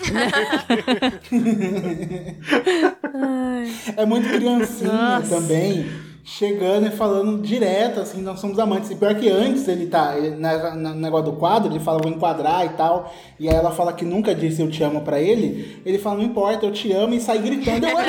É 3.96 4.04
muito 4.04 4.28
criancinha 4.28 4.92
Nossa. 4.92 5.36
também, 5.36 5.86
chegando 6.24 6.86
e 6.86 6.90
falando 6.90 7.42
direto, 7.42 8.00
assim, 8.00 8.22
nós 8.22 8.40
somos 8.40 8.58
amantes. 8.58 8.90
E 8.90 8.96
pior 8.96 9.14
que 9.14 9.28
antes 9.28 9.68
ele 9.68 9.86
tá, 9.86 10.16
ele, 10.16 10.30
na, 10.36 10.74
na- 10.74 10.94
no 10.94 11.00
negócio 11.00 11.30
do 11.30 11.36
quadro, 11.38 11.70
ele 11.70 11.78
fala, 11.78 11.98
vou 12.02 12.10
enquadrar 12.10 12.64
e 12.64 12.70
tal. 12.70 13.12
E 13.38 13.46
aí 13.48 13.54
ela 13.54 13.70
fala 13.70 13.92
que 13.92 14.04
nunca 14.04 14.34
disse 14.34 14.62
eu 14.62 14.70
te 14.70 14.82
amo 14.82 15.02
pra 15.02 15.20
ele. 15.20 15.82
Ele 15.84 15.98
fala, 15.98 16.16
não 16.16 16.24
importa, 16.24 16.64
eu 16.64 16.72
te 16.72 16.90
amo 16.92 17.12
e 17.14 17.20
sai 17.20 17.38
gritando. 17.40 17.86
Eu 17.86 17.96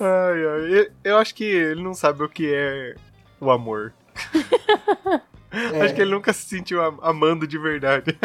ai, 0.00 0.46
ai. 0.46 0.78
Eu, 0.78 0.88
eu 1.04 1.18
acho 1.18 1.34
que 1.34 1.44
ele 1.44 1.82
não 1.82 1.92
sabe 1.94 2.22
o 2.22 2.28
que 2.28 2.52
é 2.54 2.94
o 3.40 3.50
amor. 3.50 3.92
É. 5.50 5.80
Acho 5.80 5.94
que 5.94 6.02
ele 6.02 6.10
nunca 6.10 6.30
se 6.30 6.46
sentiu 6.46 6.84
am- 6.84 6.98
amando 7.00 7.46
de 7.46 7.56
verdade. 7.58 8.14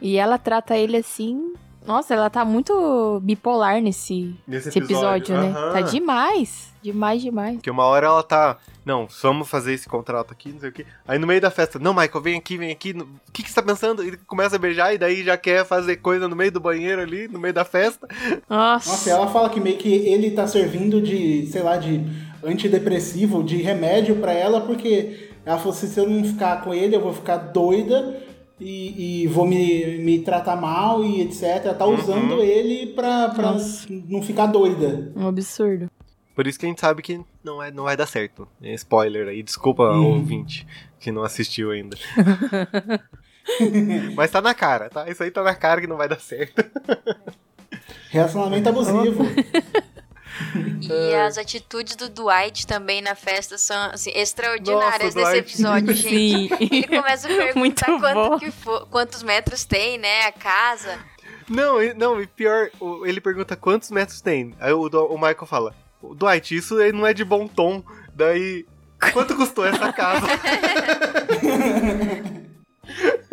E 0.00 0.16
ela 0.16 0.38
trata 0.38 0.78
ele 0.78 0.96
assim. 0.96 1.52
Nossa, 1.86 2.14
ela 2.14 2.28
tá 2.28 2.44
muito 2.44 3.20
bipolar 3.22 3.80
nesse, 3.80 4.34
Nesse 4.46 4.68
esse 4.68 4.78
episódio, 4.78 5.36
né? 5.36 5.48
aham. 5.48 5.72
Tá 5.72 5.80
demais. 5.82 6.74
Demais, 6.82 7.20
demais. 7.22 7.54
Porque 7.56 7.70
uma 7.70 7.84
hora 7.84 8.06
ela 8.06 8.22
tá. 8.22 8.58
Não, 8.84 9.08
vamos 9.22 9.48
fazer 9.48 9.72
esse 9.72 9.88
contrato 9.88 10.30
aqui, 10.32 10.52
não 10.52 10.60
sei 10.60 10.68
o 10.68 10.72
quê. 10.72 10.86
Aí 11.08 11.18
no 11.18 11.26
meio 11.26 11.40
da 11.40 11.50
festa, 11.50 11.78
não, 11.78 11.92
Michael, 11.92 12.22
vem 12.22 12.38
aqui, 12.38 12.56
vem 12.56 12.70
aqui. 12.70 12.92
O 12.92 13.32
que, 13.32 13.42
que 13.42 13.48
você 13.48 13.54
tá 13.54 13.62
pensando? 13.62 14.04
E 14.04 14.16
começa 14.18 14.54
a 14.54 14.58
beijar 14.58 14.94
e 14.94 14.98
daí 14.98 15.24
já 15.24 15.36
quer 15.36 15.64
fazer 15.64 15.96
coisa 15.96 16.28
no 16.28 16.36
meio 16.36 16.52
do 16.52 16.60
banheiro 16.60 17.02
ali, 17.02 17.26
no 17.26 17.40
meio 17.40 17.52
da 17.52 17.64
festa. 17.64 18.06
Nossa. 18.48 18.88
Nossa, 18.90 19.10
ela 19.10 19.26
fala 19.26 19.50
que 19.50 19.58
meio 19.58 19.76
que 19.76 19.88
ele 19.92 20.30
tá 20.30 20.46
servindo 20.46 21.02
de, 21.02 21.46
sei 21.46 21.62
lá, 21.62 21.76
de 21.76 22.04
antidepressivo, 22.44 23.42
de 23.42 23.56
remédio 23.56 24.16
pra 24.16 24.32
ela, 24.32 24.60
porque 24.60 25.30
ela 25.44 25.58
falou 25.58 25.72
assim, 25.72 25.88
se 25.88 25.98
eu 25.98 26.08
não 26.08 26.24
ficar 26.24 26.62
com 26.62 26.72
ele, 26.72 26.94
eu 26.94 27.00
vou 27.00 27.12
ficar 27.12 27.36
doida 27.36 28.16
e, 28.60 29.22
e 29.24 29.26
vou 29.26 29.46
me, 29.46 29.98
me 29.98 30.20
tratar 30.20 30.56
mal 30.56 31.04
e 31.04 31.20
etc. 31.22 31.74
Tá 31.76 31.84
usando 31.86 32.42
ele 32.42 32.92
pra, 32.94 33.28
pra 33.30 33.52
Nossa. 33.52 33.86
não 34.08 34.22
ficar 34.22 34.46
doida. 34.46 35.12
Um 35.14 35.26
absurdo. 35.28 35.90
Por 36.34 36.46
isso 36.46 36.58
que 36.58 36.66
a 36.66 36.68
gente 36.68 36.80
sabe 36.80 37.02
que 37.02 37.20
não, 37.42 37.62
é, 37.62 37.70
não 37.70 37.84
vai 37.84 37.96
dar 37.96 38.06
certo. 38.06 38.46
É 38.62 38.74
spoiler 38.74 39.28
aí, 39.28 39.42
desculpa 39.42 39.84
Hum. 39.92 40.18
ouvinte 40.18 40.66
que 41.00 41.10
não 41.12 41.22
assistiu 41.22 41.70
ainda. 41.70 41.96
Mas 44.14 44.30
tá 44.30 44.40
na 44.42 44.52
cara, 44.54 44.90
tá? 44.90 45.08
Isso 45.08 45.22
aí 45.22 45.30
tá 45.30 45.42
na 45.42 45.54
cara 45.54 45.80
que 45.80 45.86
não 45.86 45.96
vai 45.96 46.08
dar 46.08 46.20
certo. 46.20 46.62
Relacionamento 48.10 48.68
abusivo. 48.68 49.22
E 50.82 51.14
as 51.14 51.38
atitudes 51.38 51.96
do 51.96 52.08
Dwight 52.08 52.66
também 52.66 53.00
na 53.00 53.14
festa 53.14 53.56
são 53.58 53.90
assim, 53.92 54.10
extraordinárias 54.14 55.14
Nossa, 55.14 55.30
Dwight. 55.32 55.38
episódio, 55.52 55.94
gente. 55.94 56.08
Sim. 56.08 56.48
Ele 56.60 56.86
começa 56.86 57.26
a 57.26 57.30
perguntar 57.36 57.86
quanto 57.98 58.38
que 58.38 58.50
for- 58.50 58.86
quantos 58.88 59.22
metros 59.22 59.64
tem, 59.64 59.98
né, 59.98 60.26
a 60.26 60.32
casa. 60.32 60.98
Não, 61.48 61.76
não, 61.94 62.20
e 62.20 62.26
pior, 62.26 62.70
ele 63.04 63.20
pergunta 63.20 63.56
quantos 63.56 63.90
metros 63.90 64.20
tem. 64.20 64.54
Aí 64.60 64.72
o, 64.72 64.82
o 64.82 65.14
Michael 65.14 65.46
fala: 65.46 65.74
Dwight, 66.16 66.56
isso 66.56 66.74
não 66.92 67.06
é 67.06 67.14
de 67.14 67.24
bom 67.24 67.46
tom. 67.46 67.82
Daí, 68.14 68.66
quanto 69.12 69.36
custou 69.36 69.64
essa 69.66 69.92
casa? 69.92 70.26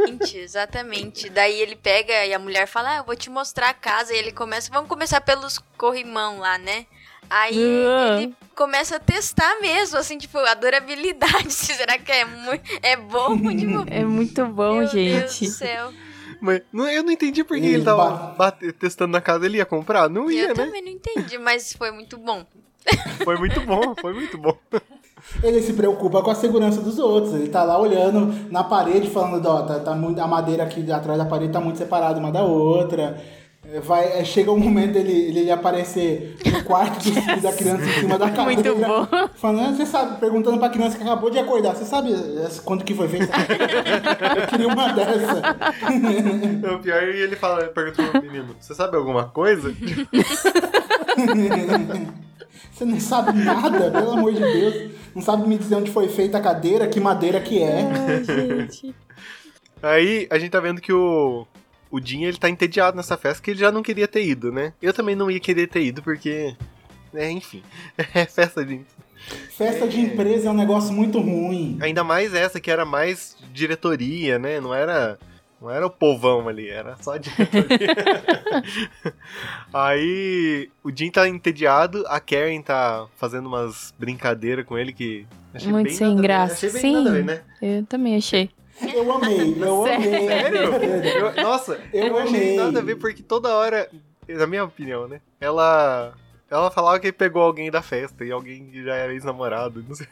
Gente, 0.07 0.37
exatamente. 0.37 1.29
Daí 1.29 1.59
ele 1.61 1.75
pega 1.75 2.25
e 2.25 2.33
a 2.33 2.39
mulher 2.39 2.67
fala: 2.67 2.91
ah, 2.91 2.97
eu 2.97 3.03
vou 3.03 3.15
te 3.15 3.29
mostrar 3.29 3.69
a 3.69 3.73
casa. 3.73 4.13
E 4.13 4.17
ele 4.17 4.31
começa, 4.31 4.71
vamos 4.71 4.89
começar 4.89 5.21
pelos 5.21 5.57
corrimão 5.77 6.39
lá, 6.39 6.57
né? 6.57 6.85
Aí 7.29 7.57
Ah. 7.87 8.17
ele 8.21 8.35
começa 8.55 8.97
a 8.97 8.99
testar 8.99 9.59
mesmo, 9.61 9.97
assim, 9.97 10.17
tipo, 10.17 10.37
a 10.39 10.53
durabilidade. 10.53 11.51
Será 11.53 11.97
que 11.97 12.11
é, 12.11 12.25
muito, 12.25 12.63
é 12.81 12.95
bom? 12.97 13.37
Tipo, 13.57 13.85
É 13.89 14.03
muito 14.03 14.45
bom, 14.47 14.75
meu 14.79 14.89
Deus 14.89 14.91
gente. 14.91 15.45
do 15.45 15.51
céu. 15.51 15.93
Mas 16.41 16.61
não- 16.73 16.89
eu 16.89 17.01
não 17.03 17.11
entendi 17.11 17.41
por 17.43 17.55
que 17.57 17.63
Ele 17.65 17.75
ele 17.75 17.85
tava 17.85 18.33
bate- 18.37 18.73
testando 18.73 19.13
na 19.13 19.21
casa. 19.21 19.45
Ele 19.45 19.57
ia 19.57 19.65
comprar? 19.65 20.09
Não 20.09 20.29
ia, 20.29 20.49
Eu 20.49 20.55
né? 20.55 20.65
também 20.65 20.81
não 20.81 20.89
entendi, 20.91 21.37
mas 21.37 21.71
foi 21.73 21.89
muito 21.91 22.17
bom. 22.17 22.45
Foi 23.23 23.37
muito 23.37 23.61
bom, 23.61 23.95
foi 23.95 24.13
muito 24.13 24.37
bom. 24.37 24.57
Ele 25.41 25.61
se 25.61 25.73
preocupa 25.73 26.21
com 26.21 26.31
a 26.31 26.35
segurança 26.35 26.81
dos 26.81 26.99
outros. 26.99 27.33
Ele 27.33 27.47
tá 27.49 27.63
lá 27.63 27.79
olhando 27.79 28.33
na 28.51 28.63
parede, 28.63 29.09
falando, 29.09 29.45
ó, 29.47 29.61
tá, 29.63 29.79
tá 29.79 29.93
muito, 29.95 30.19
a 30.19 30.27
madeira 30.27 30.63
aqui 30.63 30.89
atrás 30.91 31.17
da 31.17 31.25
parede 31.25 31.51
tá 31.53 31.59
muito 31.61 31.77
separada 31.77 32.19
uma 32.19 32.31
da 32.31 32.43
outra. 32.43 33.17
É, 33.71 33.79
Vai, 33.79 34.19
é, 34.19 34.25
chega 34.25 34.51
um 34.51 34.59
momento 34.59 34.91
dele 34.91 35.11
ele 35.39 35.49
aparecer 35.49 36.35
no 36.45 36.63
quarto 36.65 37.01
filhos 37.01 37.41
da 37.41 37.51
criança 37.53 37.83
em 37.85 37.93
cima 38.01 38.17
da 38.19 38.29
cadeira. 38.31 38.73
Muito 38.75 38.85
bom. 38.85 39.07
Falando, 39.35 39.69
"Ah, 39.69 39.71
você 39.73 39.85
sabe, 39.85 40.19
perguntando 40.19 40.57
pra 40.59 40.67
criança 40.69 40.97
que 40.97 41.03
acabou 41.03 41.29
de 41.29 41.39
acordar, 41.39 41.73
você 41.73 41.85
sabe 41.85 42.13
essa- 42.43 42.61
quando 42.61 42.83
que 42.83 42.93
foi 42.93 43.07
feita? 43.07 43.31
Eu 44.41 44.47
queria 44.47 44.67
uma 44.67 44.91
dessa. 44.91 45.41
O 46.75 46.79
pior 46.79 47.01
é 47.01 47.09
ele 47.09 47.35
fala, 47.37 47.63
pergunta 47.67 48.03
pro 48.03 48.21
menino: 48.21 48.53
Você 48.59 48.75
sabe 48.75 48.97
alguma 48.97 49.23
coisa? 49.29 49.73
Você 52.71 52.85
não 52.85 52.99
sabe 52.99 53.37
nada, 53.43 53.91
pelo 53.91 54.11
amor 54.11 54.33
de 54.33 54.39
Deus. 54.39 54.91
Não 55.15 55.21
sabe 55.21 55.47
me 55.47 55.57
dizer 55.57 55.75
onde 55.75 55.91
foi 55.91 56.07
feita 56.07 56.37
a 56.37 56.41
cadeira, 56.41 56.87
que 56.87 56.99
madeira 56.99 57.39
que 57.39 57.61
é. 57.61 57.81
Ai, 57.83 58.23
gente. 58.23 58.95
Aí 59.81 60.27
a 60.29 60.39
gente 60.39 60.51
tá 60.51 60.59
vendo 60.59 60.81
que 60.81 60.93
o. 60.93 61.45
O 61.91 62.01
Jim 62.03 62.23
ele 62.23 62.37
tá 62.37 62.49
entediado 62.49 62.97
nessa 62.97 63.15
festa 63.15 63.43
que 63.43 63.51
ele 63.51 63.59
já 63.59 63.71
não 63.71 63.83
queria 63.83 64.07
ter 64.07 64.25
ido, 64.25 64.51
né? 64.51 64.73
Eu 64.81 64.93
também 64.93 65.15
não 65.15 65.29
ia 65.29 65.39
querer 65.39 65.67
ter 65.67 65.83
ido 65.83 66.01
porque. 66.01 66.55
É, 67.13 67.29
enfim. 67.29 67.61
É 68.15 68.25
festa 68.25 68.65
de. 68.65 68.81
Festa 69.55 69.87
de 69.87 69.99
empresa 69.99 70.49
é 70.49 70.51
um 70.51 70.55
negócio 70.55 70.91
muito 70.91 71.19
ruim. 71.19 71.77
Ainda 71.81 72.03
mais 72.03 72.33
essa 72.33 72.59
que 72.59 72.71
era 72.71 72.83
mais 72.83 73.37
diretoria, 73.53 74.39
né? 74.39 74.59
Não 74.59 74.73
era. 74.73 75.19
Não 75.63 75.71
era 75.71 75.87
o 75.87 75.89
povão 75.89 76.49
ali, 76.49 76.69
era 76.69 76.97
só 76.97 77.13
a 77.13 77.17
diretoria. 77.17 77.87
Aí 79.73 80.69
o 80.83 80.91
Jim 80.93 81.09
tá 81.09 81.25
entediado, 81.27 82.03
a 82.07 82.19
Karen 82.19 82.61
tá 82.61 83.07
fazendo 83.15 83.45
umas 83.47 83.93
brincadeiras 83.97 84.65
com 84.65 84.77
ele 84.77 84.91
que. 84.91 85.25
achei 85.53 85.71
Muito 85.71 85.87
bem 85.87 85.95
sem 85.95 86.17
graça. 86.17 86.53
Achei 86.67 86.69
bem 86.69 86.81
Sim. 86.81 87.11
ver, 87.13 87.23
né? 87.23 87.41
Eu 87.61 87.85
também 87.85 88.17
achei. 88.17 88.49
Eu 88.93 89.09
amei, 89.13 89.55
eu 89.57 89.85
amei. 89.85 90.27
Sério? 90.27 90.59
Eu- 91.37 91.43
nossa, 91.43 91.79
Eu 91.93 92.07
eu, 92.07 92.17
achei 92.19 92.35
amei. 92.43 92.55
nada 92.57 92.79
a 92.79 92.83
ver 92.83 92.95
porque 92.97 93.23
toda 93.23 93.55
hora, 93.55 93.89
na 94.27 94.45
minha 94.45 94.65
opinião, 94.65 95.07
né? 95.07 95.21
Ela. 95.39 96.13
Ela 96.51 96.69
falava 96.69 96.99
que 96.99 97.11
pegou 97.13 97.41
alguém 97.41 97.71
da 97.71 97.81
festa 97.81 98.25
e 98.25 98.31
alguém 98.33 98.65
que 98.69 98.83
já 98.83 98.93
era 98.95 99.13
ex-namorado, 99.13 99.83
não 99.87 99.95
sei. 99.95 100.07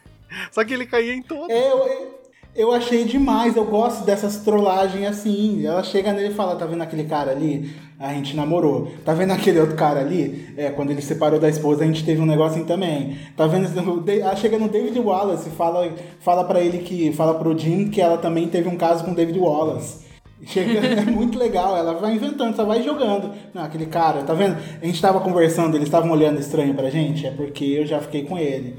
Só 0.50 0.64
que 0.64 0.72
ele 0.74 0.86
caía 0.86 1.12
em 1.14 1.22
todo. 1.22 1.48
É, 1.52 1.70
eu, 1.70 2.20
eu 2.54 2.70
achei 2.70 3.04
demais, 3.04 3.56
eu 3.56 3.64
gosto 3.64 4.04
dessas 4.04 4.36
trollagens 4.38 5.06
assim. 5.06 5.64
Ela 5.64 5.82
chega 5.82 6.12
nele 6.12 6.28
e 6.32 6.34
fala: 6.34 6.56
tá 6.56 6.66
vendo 6.66 6.82
aquele 6.82 7.04
cara 7.04 7.30
ali? 7.30 7.70
A 7.98 8.12
gente 8.12 8.36
namorou. 8.36 8.90
Tá 9.04 9.14
vendo 9.14 9.30
aquele 9.30 9.60
outro 9.60 9.76
cara 9.76 10.00
ali? 10.00 10.52
É, 10.56 10.70
quando 10.70 10.90
ele 10.90 11.00
separou 11.00 11.38
da 11.38 11.48
esposa, 11.48 11.84
a 11.84 11.86
gente 11.86 12.04
teve 12.04 12.20
um 12.20 12.26
negocinho 12.26 12.66
também. 12.66 13.16
Tá 13.36 13.46
vendo? 13.46 13.68
Ela 14.10 14.36
chega 14.36 14.58
no 14.58 14.68
David 14.68 14.98
Wallace 14.98 15.48
e 15.48 15.52
fala, 15.52 15.90
fala 16.20 16.44
pra 16.44 16.60
ele 16.60 16.78
que. 16.78 17.12
Fala 17.12 17.34
pro 17.34 17.56
Jim 17.56 17.88
que 17.88 18.00
ela 18.00 18.18
também 18.18 18.48
teve 18.48 18.68
um 18.68 18.76
caso 18.76 19.04
com 19.04 19.12
o 19.12 19.14
David 19.14 19.38
Wallace. 19.38 20.01
Chega, 20.44 20.80
é 20.80 21.04
muito 21.04 21.38
legal, 21.38 21.76
ela 21.76 21.94
vai 21.94 22.14
inventando, 22.14 22.56
só 22.56 22.64
vai 22.64 22.82
jogando. 22.82 23.32
Não, 23.54 23.62
aquele 23.62 23.86
cara, 23.86 24.22
tá 24.22 24.34
vendo? 24.34 24.56
A 24.80 24.84
gente 24.84 25.00
tava 25.00 25.20
conversando, 25.20 25.76
eles 25.76 25.86
estavam 25.86 26.10
olhando 26.10 26.40
estranho 26.40 26.74
pra 26.74 26.90
gente, 26.90 27.26
é 27.26 27.30
porque 27.30 27.64
eu 27.64 27.86
já 27.86 28.00
fiquei 28.00 28.24
com 28.24 28.36
ele. 28.36 28.76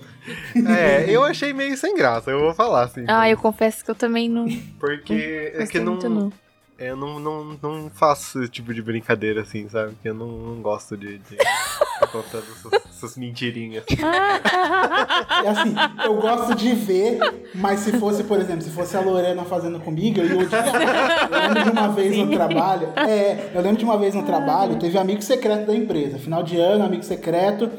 É, 0.56 1.06
eu 1.10 1.23
achei 1.23 1.54
meio 1.54 1.78
sem 1.78 1.95
graça, 1.95 2.32
eu 2.32 2.39
vou 2.39 2.54
falar 2.54 2.84
assim. 2.84 3.06
Ah, 3.08 3.30
eu 3.30 3.38
confesso 3.38 3.84
que 3.84 3.91
eu 3.91 3.95
também 3.95 4.30
não 4.30 4.45
Porque 4.80 5.54
é 5.56 5.65
que 5.65 5.80
não, 5.80 5.95
não. 5.97 6.34
Eu 6.77 6.95
não, 6.95 7.19
não, 7.19 7.59
não 7.62 7.89
faço 7.89 8.41
esse 8.41 8.51
tipo 8.51 8.73
de 8.73 8.81
brincadeira 8.81 9.41
assim, 9.41 9.67
sabe? 9.69 9.93
Porque 9.93 10.09
eu 10.09 10.13
não, 10.13 10.27
não 10.27 10.62
gosto 10.62 10.97
de, 10.97 11.17
de 11.19 11.38
contando 12.12 12.45
essas, 12.51 12.86
essas 12.86 13.17
mentirinhas. 13.17 13.83
É 15.43 15.49
assim, 15.49 15.73
eu 16.05 16.15
gosto 16.15 16.55
de 16.55 16.73
ver, 16.73 17.19
mas 17.55 17.79
se 17.81 17.93
fosse, 17.99 18.23
por 18.23 18.39
exemplo, 18.39 18.62
se 18.62 18.69
fosse 18.69 18.95
a 18.95 19.01
Lorena 19.01 19.43
fazendo 19.43 19.79
comigo, 19.79 20.19
eu 20.19 20.25
ia 20.25 20.39
odiar. 20.39 20.67
Eu 21.31 21.39
lembro 21.39 21.63
de 21.63 21.69
uma 21.69 21.88
vez 21.89 22.17
no 22.17 22.31
trabalho. 22.31 22.88
É, 22.97 23.51
eu 23.53 23.62
lembro 23.62 23.77
de 23.77 23.86
uma 23.86 23.97
vez 23.97 24.13
no 24.13 24.23
trabalho, 24.23 24.77
teve 24.77 24.97
amigo 24.97 25.21
secreto 25.21 25.67
da 25.67 25.75
empresa. 25.75 26.19
Final 26.19 26.43
de 26.43 26.57
ano, 26.57 26.86
amigo 26.86 27.03
secreto. 27.03 27.69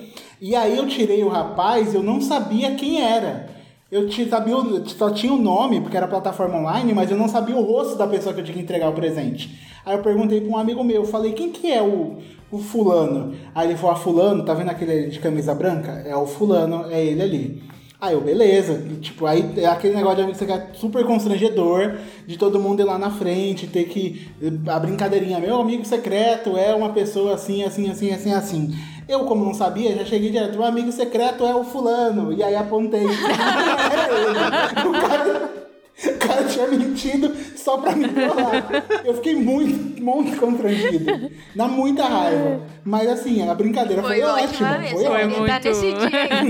E 0.41 0.55
aí 0.55 0.77
eu 0.77 0.87
tirei 0.89 1.23
o 1.23 1.29
rapaz, 1.29 1.95
eu 1.95 2.03
não 2.03 2.21
sabia 2.21 2.75
quem 2.75 3.03
era. 3.03 3.54
Eu 3.95 4.11
sabia, 4.29 4.57
só 4.87 5.09
tinha 5.09 5.33
o 5.33 5.39
nome, 5.39 5.81
porque 5.81 5.97
era 5.97 6.09
plataforma 6.09 6.59
online, 6.59 6.93
mas 6.93 7.13
eu 7.13 7.17
não 7.17 7.29
sabia 7.29 7.55
o 7.55 7.63
rosto 7.63 7.95
da 7.95 8.09
pessoa 8.09 8.35
que 8.35 8.41
eu 8.41 8.45
tinha 8.45 8.57
que 8.57 8.61
entregar 8.61 8.89
o 8.89 8.93
presente. 8.93 9.57
Aí 9.87 9.95
eu 9.97 10.03
perguntei 10.03 10.41
pra 10.41 10.51
um 10.51 10.57
amigo 10.57 10.83
meu, 10.83 11.03
eu 11.03 11.05
falei, 11.05 11.33
quem 11.33 11.53
que 11.53 11.71
é 11.71 11.81
o, 11.81 12.17
o 12.51 12.59
fulano? 12.59 13.37
Aí 13.55 13.69
ele 13.69 13.77
falou, 13.77 13.93
ah, 13.93 13.97
fulano, 13.97 14.45
tá 14.45 14.53
vendo 14.53 14.71
aquele 14.71 15.07
de 15.07 15.21
camisa 15.21 15.55
branca? 15.55 15.93
É 16.05 16.17
o 16.17 16.27
fulano, 16.27 16.91
é 16.91 17.05
ele 17.05 17.23
ali. 17.23 17.63
Aí 18.01 18.15
eu, 18.15 18.21
beleza. 18.21 18.85
E, 18.91 18.97
Tipo, 18.97 19.27
aí 19.27 19.55
é 19.59 19.67
aquele 19.67 19.95
negócio 19.95 20.17
de 20.17 20.23
amigo 20.23 20.39
secreto 20.39 20.77
super 20.77 21.05
constrangedor, 21.05 21.95
de 22.27 22.37
todo 22.37 22.59
mundo 22.59 22.81
ir 22.81 22.85
lá 22.85 22.99
na 22.99 23.11
frente, 23.11 23.69
ter 23.69 23.85
que. 23.85 24.29
A 24.67 24.79
brincadeirinha, 24.81 25.39
meu 25.39 25.61
amigo 25.61 25.85
secreto 25.85 26.57
é 26.57 26.75
uma 26.75 26.89
pessoa 26.89 27.35
assim, 27.35 27.63
assim, 27.63 27.89
assim, 27.89 28.11
assim, 28.11 28.33
assim. 28.33 28.75
Eu, 29.09 29.21
como 29.25 29.45
não 29.45 29.55
sabia, 29.55 29.95
já 29.95 30.05
cheguei 30.05 30.31
direto, 30.31 30.53
meu 30.57 30.65
amigo 30.65 30.91
secreto 30.91 31.45
é 31.45 31.55
o 31.55 31.65
fulano. 31.65 32.33
E 32.33 32.43
aí 32.43 32.55
apontei. 32.57 33.05
Era 33.05 34.09
ele. 34.81 34.89
O 34.89 34.93
cara. 34.93 35.65
O 35.97 36.19
cara 36.19 36.43
tinha 36.45 36.67
mentido 36.67 37.33
só 37.57 37.79
pra 37.79 37.95
me 37.95 38.09
trollar. 38.09 38.85
Eu 39.05 39.15
fiquei 39.15 39.37
muito, 39.37 40.03
muito 40.03 40.37
constrangido. 40.41 41.31
Dá 41.55 41.69
muita 41.69 42.03
raiva. 42.05 42.63
Mas 42.85 43.09
assim, 43.09 43.49
a 43.49 43.55
brincadeira 43.55 44.03
foi, 44.03 44.21
Foi 44.21 44.29
ótima. 44.29 44.75
Foi 44.75 44.89
Foi 44.89 45.05
ótima. 45.05 45.47
Tá 45.47 45.61
muito. 45.61 45.69
nesse 45.69 45.93
dia 45.93 46.09
aí. 46.25 46.45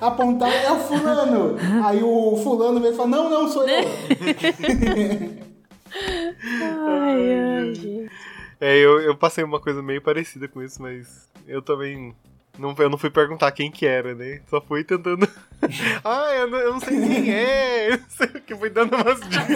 Apontar 0.00 0.50
é 0.50 0.72
o 0.72 0.78
fulano. 0.78 1.56
Aí 1.84 2.02
o 2.02 2.40
fulano 2.42 2.80
mesmo 2.80 2.96
fala, 2.96 3.08
não, 3.10 3.28
não, 3.28 3.46
sou 3.46 3.68
eu. 3.68 3.84
Ai, 6.88 7.38
ai, 7.38 7.74
gente. 7.74 8.10
É, 8.62 8.78
eu, 8.78 9.00
eu 9.00 9.16
passei 9.16 9.42
uma 9.42 9.58
coisa 9.58 9.82
meio 9.82 10.00
parecida 10.00 10.46
com 10.46 10.62
isso, 10.62 10.80
mas 10.80 11.28
eu 11.48 11.60
também. 11.60 12.14
Não, 12.56 12.72
eu 12.78 12.88
não 12.88 12.96
fui 12.96 13.10
perguntar 13.10 13.50
quem 13.50 13.72
que 13.72 13.84
era, 13.84 14.14
né? 14.14 14.40
Só 14.48 14.60
fui 14.60 14.84
tentando. 14.84 15.28
ah, 16.04 16.28
eu 16.32 16.48
não, 16.48 16.58
eu 16.58 16.72
não 16.74 16.80
sei 16.80 17.00
quem 17.00 17.34
é. 17.34 17.92
Eu 17.92 17.98
não 17.98 18.08
sei 18.08 18.28
o 18.28 18.40
que 18.40 18.54
fui 18.54 18.70
dando 18.70 18.94
umas 18.94 19.20
dicas. 19.28 19.48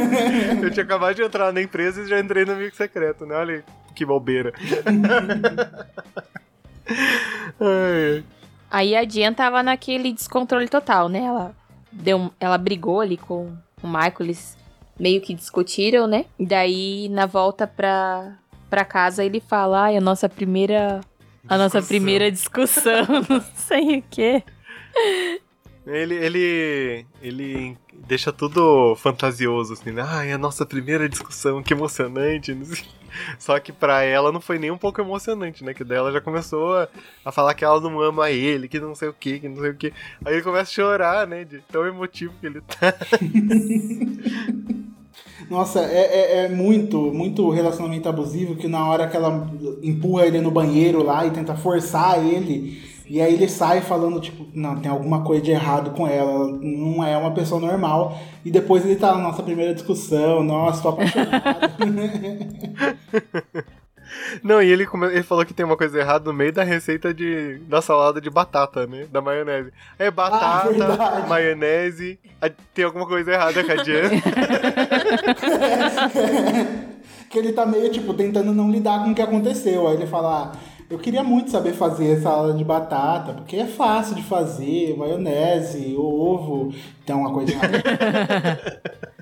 Eu 0.60 0.72
tinha 0.72 0.82
acabado 0.82 1.14
de 1.14 1.22
entrar 1.22 1.52
na 1.52 1.62
empresa 1.62 2.02
e 2.02 2.08
já 2.08 2.18
entrei 2.18 2.44
no 2.44 2.54
amigo 2.54 2.74
secreto, 2.74 3.24
né? 3.24 3.36
Olha 3.36 3.64
que 3.94 4.04
bobeira. 4.04 4.52
Aí 8.68 8.96
a 8.96 9.04
Jen 9.04 9.34
tava 9.34 9.62
naquele 9.62 10.12
descontrole 10.12 10.68
total, 10.68 11.08
né? 11.08 11.20
Ela, 11.20 11.54
deu, 11.92 12.32
ela 12.40 12.58
brigou 12.58 13.00
ali 13.00 13.16
com 13.16 13.56
o 13.80 13.86
Michael, 13.86 14.16
eles 14.18 14.58
meio 14.98 15.20
que 15.20 15.32
discutiram, 15.32 16.08
né? 16.08 16.24
E 16.36 16.44
daí, 16.44 17.08
na 17.08 17.26
volta 17.26 17.68
pra, 17.68 18.36
pra 18.68 18.84
casa, 18.84 19.24
ele 19.24 19.40
fala, 19.40 19.84
ai, 19.84 19.96
a 19.96 20.00
nossa 20.00 20.28
primeira... 20.28 21.00
A 21.48 21.56
nossa 21.56 21.78
Discussão. 21.78 21.86
primeira 21.86 22.30
discussão, 22.32 23.06
não 23.30 23.40
sei 23.54 23.98
o 23.98 24.04
quê. 24.10 24.42
Ele, 25.86 26.14
ele, 26.16 27.06
ele 27.22 27.78
deixa 27.92 28.32
tudo 28.32 28.96
fantasioso, 28.96 29.74
assim, 29.74 29.92
né? 29.92 30.02
Ai, 30.04 30.32
a 30.32 30.38
nossa 30.38 30.66
primeira 30.66 31.08
discussão, 31.08 31.62
que 31.62 31.72
emocionante. 31.72 32.52
Só 33.38 33.60
que 33.60 33.70
pra 33.72 34.02
ela 34.02 34.32
não 34.32 34.40
foi 34.40 34.58
nem 34.58 34.72
um 34.72 34.76
pouco 34.76 35.00
emocionante, 35.00 35.62
né? 35.62 35.72
Que 35.72 35.84
daí 35.84 35.98
ela 35.98 36.10
já 36.10 36.20
começou 36.20 36.76
a, 36.76 36.88
a 37.24 37.30
falar 37.30 37.54
que 37.54 37.64
ela 37.64 37.80
não 37.80 38.00
ama 38.00 38.28
ele, 38.30 38.66
que 38.66 38.80
não 38.80 38.96
sei 38.96 39.08
o 39.08 39.12
que, 39.14 39.38
que 39.38 39.48
não 39.48 39.60
sei 39.60 39.70
o 39.70 39.76
que. 39.76 39.92
Aí 40.24 40.34
ele 40.34 40.42
começa 40.42 40.68
a 40.68 40.74
chorar, 40.74 41.26
né? 41.28 41.44
De 41.44 41.60
tão 41.70 41.86
emotivo 41.86 42.34
que 42.40 42.46
ele 42.46 42.60
tá. 42.62 42.92
Nossa, 45.48 45.80
é, 45.80 46.00
é, 46.00 46.44
é 46.44 46.48
muito, 46.48 47.12
muito 47.12 47.48
relacionamento 47.50 48.08
abusivo 48.08 48.56
que 48.56 48.66
na 48.66 48.88
hora 48.88 49.06
que 49.06 49.16
ela 49.16 49.48
empurra 49.82 50.26
ele 50.26 50.40
no 50.40 50.50
banheiro 50.50 51.04
lá 51.04 51.24
e 51.24 51.30
tenta 51.30 51.54
forçar 51.54 52.24
ele, 52.24 52.82
e 53.08 53.20
aí 53.20 53.34
ele 53.34 53.48
sai 53.48 53.80
falando, 53.80 54.20
tipo, 54.20 54.44
não, 54.52 54.80
tem 54.80 54.90
alguma 54.90 55.22
coisa 55.22 55.40
de 55.42 55.52
errado 55.52 55.92
com 55.92 56.06
ela, 56.08 56.48
não 56.60 57.04
é 57.04 57.16
uma 57.16 57.30
pessoa 57.30 57.60
normal. 57.60 58.18
E 58.44 58.50
depois 58.50 58.84
ele 58.84 58.96
tá 58.96 59.14
na 59.14 59.22
nossa 59.22 59.44
primeira 59.44 59.72
discussão, 59.72 60.42
nossa, 60.42 60.82
tô 60.82 60.88
apaixonado. 60.88 61.76
Não, 64.42 64.62
e 64.62 64.70
ele, 64.70 64.86
come- 64.86 65.06
ele 65.06 65.22
falou 65.22 65.44
que 65.44 65.54
tem 65.54 65.64
uma 65.64 65.76
coisa 65.76 65.98
errada 65.98 66.24
no 66.24 66.32
meio 66.32 66.52
da 66.52 66.62
receita 66.62 67.12
de, 67.14 67.58
da 67.68 67.80
salada 67.82 68.20
de 68.20 68.30
batata, 68.30 68.86
né? 68.86 69.06
Da 69.10 69.20
maionese. 69.20 69.72
É 69.98 70.10
batata, 70.10 70.68
verdade. 70.70 71.28
maionese. 71.28 72.18
Tem 72.74 72.84
alguma 72.84 73.06
coisa 73.06 73.32
errada 73.32 73.62
com 73.64 73.72
a 73.72 73.76
Jen. 73.82 74.22
que 77.30 77.38
ele 77.38 77.52
tá 77.52 77.66
meio, 77.66 77.90
tipo, 77.90 78.14
tentando 78.14 78.52
não 78.52 78.70
lidar 78.70 79.02
com 79.04 79.10
o 79.10 79.14
que 79.14 79.22
aconteceu. 79.22 79.86
Aí 79.88 79.94
ele 79.96 80.06
fala, 80.06 80.52
ah, 80.52 80.58
eu 80.88 80.98
queria 80.98 81.22
muito 81.24 81.50
saber 81.50 81.72
fazer 81.72 82.20
salada 82.20 82.54
de 82.54 82.64
batata, 82.64 83.32
porque 83.32 83.56
é 83.56 83.66
fácil 83.66 84.14
de 84.14 84.22
fazer, 84.22 84.96
maionese, 84.96 85.94
ovo, 85.98 86.72
então 87.02 87.20
uma 87.20 87.32
coisa 87.32 87.52
errada. 87.52 87.82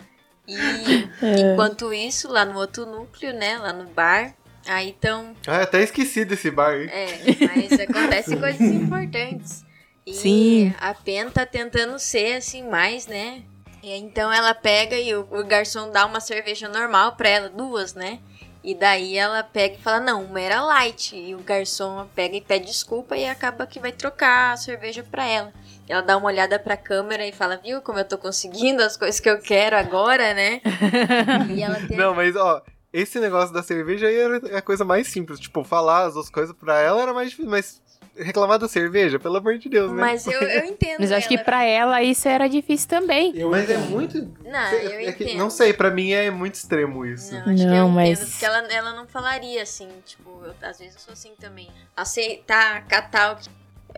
E 0.47 1.09
enquanto 1.41 1.91
isso, 1.91 2.31
lá 2.31 2.45
no 2.45 2.59
outro 2.59 2.85
núcleo, 2.85 3.33
né? 3.33 3.57
Lá 3.57 3.73
no 3.73 3.85
bar. 3.87 4.35
Aí 4.67 4.91
então. 4.91 5.35
Ah, 5.47 5.63
até 5.63 5.83
esqueci 5.83 6.25
desse 6.25 6.51
bar 6.51 6.71
aí. 6.71 6.87
É, 6.87 7.19
mas 7.47 7.73
acontecem 7.81 8.39
coisas 8.41 8.61
importantes. 8.61 9.65
E 10.07 10.15
Sim. 10.15 10.75
a 10.81 10.95
Pen 10.95 11.31
tá 11.31 11.47
tentando 11.47 11.99
ser 11.99 12.37
assim 12.37 12.69
mais, 12.69 13.07
né? 13.07 13.43
E 13.83 13.93
aí, 13.93 14.01
então 14.01 14.33
ela 14.33 14.55
pega 14.55 14.97
e 14.97 15.15
o, 15.15 15.27
o 15.31 15.45
garçom 15.45 15.91
dá 15.91 16.07
uma 16.07 16.21
cerveja 16.21 16.69
normal 16.69 17.17
pra 17.17 17.29
ela, 17.29 17.49
duas, 17.49 17.95
né? 17.95 18.19
E 18.63 18.75
daí 18.75 19.19
ela 19.19 19.43
pega 19.43 19.75
e 19.75 19.79
fala, 19.79 20.01
não, 20.01 20.25
uma 20.25 20.41
era 20.41 20.63
light. 20.63 21.15
E 21.15 21.35
o 21.35 21.39
garçom 21.39 22.07
pega 22.15 22.35
e 22.37 22.41
pede 22.41 22.65
desculpa 22.67 23.15
e 23.15 23.27
acaba 23.27 23.67
que 23.67 23.79
vai 23.79 23.93
trocar 23.93 24.53
a 24.53 24.57
cerveja 24.57 25.03
pra 25.03 25.27
ela. 25.27 25.53
Ela 25.87 26.01
dá 26.01 26.17
uma 26.17 26.29
olhada 26.29 26.59
pra 26.59 26.79
câmera 26.79 27.27
e 27.27 27.33
fala, 27.33 27.59
viu 27.63 27.83
como 27.83 27.99
eu 27.99 28.07
tô 28.07 28.17
conseguindo 28.17 28.83
as 28.83 28.97
coisas 28.97 29.21
que 29.21 29.29
eu 29.29 29.39
quero 29.39 29.77
agora, 29.77 30.33
né? 30.33 30.63
e 31.55 31.63
ela 31.63 31.79
tem 31.87 31.99
Não, 31.99 32.15
mas 32.15 32.35
ó, 32.37 32.63
esse 32.95 33.19
negócio 33.19 33.53
da 33.53 33.63
cerveja 33.63 34.07
aí 34.07 34.17
era 34.17 34.59
a 34.59 34.63
coisa 34.63 34.85
mais 34.85 35.09
simples. 35.09 35.41
Tipo, 35.41 35.65
falar 35.65 36.05
as 36.07 36.15
duas 36.15 36.31
coisas 36.31 36.55
pra 36.55 36.79
ela 36.81 37.03
era 37.03 37.13
mais 37.13 37.31
difícil, 37.31 37.51
mas 37.51 37.83
reclamar 38.17 38.61
da 38.61 38.69
cerveja, 38.69 39.19
pelo 39.19 39.37
amor 39.39 39.59
de 39.59 39.69
Deus, 39.69 39.91
né? 39.91 40.01
Mas 40.01 40.25
eu, 40.29 40.41
eu 40.41 40.65
entendo. 40.67 41.01
Mas 41.01 41.11
eu 41.11 41.17
acho 41.17 41.27
que 41.29 41.37
pra 41.37 41.65
ela 41.65 42.01
isso 42.01 42.29
era 42.29 42.47
difícil 42.49 42.89
também. 42.89 43.33
Eu 43.37 43.51
Mas 43.51 43.69
é 43.69 43.75
entendo. 43.75 43.91
muito. 43.91 44.19
Não, 44.45 44.71
sei- 44.71 44.87
eu 44.87 45.09
é 45.09 45.13
que- 45.13 45.25
entendo. 45.25 45.39
não 45.39 45.51
sei, 45.51 45.73
pra 45.73 45.91
mim 45.91 46.13
é 46.13 46.31
muito 46.31 46.55
extremo 46.55 47.05
isso. 47.05 47.33
Não, 47.35 47.41
acho 47.41 47.57
que 47.57 47.65
Não, 47.67 47.77
eu 47.77 47.89
mas- 47.89 48.19
entendo, 48.21 48.31
porque 48.31 48.45
ela, 48.45 48.59
ela 48.73 48.93
não 48.95 49.07
falaria 49.09 49.61
assim, 49.63 49.89
tipo, 50.07 50.31
eu- 50.45 50.55
às 50.63 50.79
vezes 50.79 50.95
eu 50.95 51.01
sou 51.01 51.13
assim 51.13 51.33
também. 51.41 51.69
Aceitar, 51.97 52.87
catar 52.87 53.33
o 53.33 53.37
que 53.37 53.49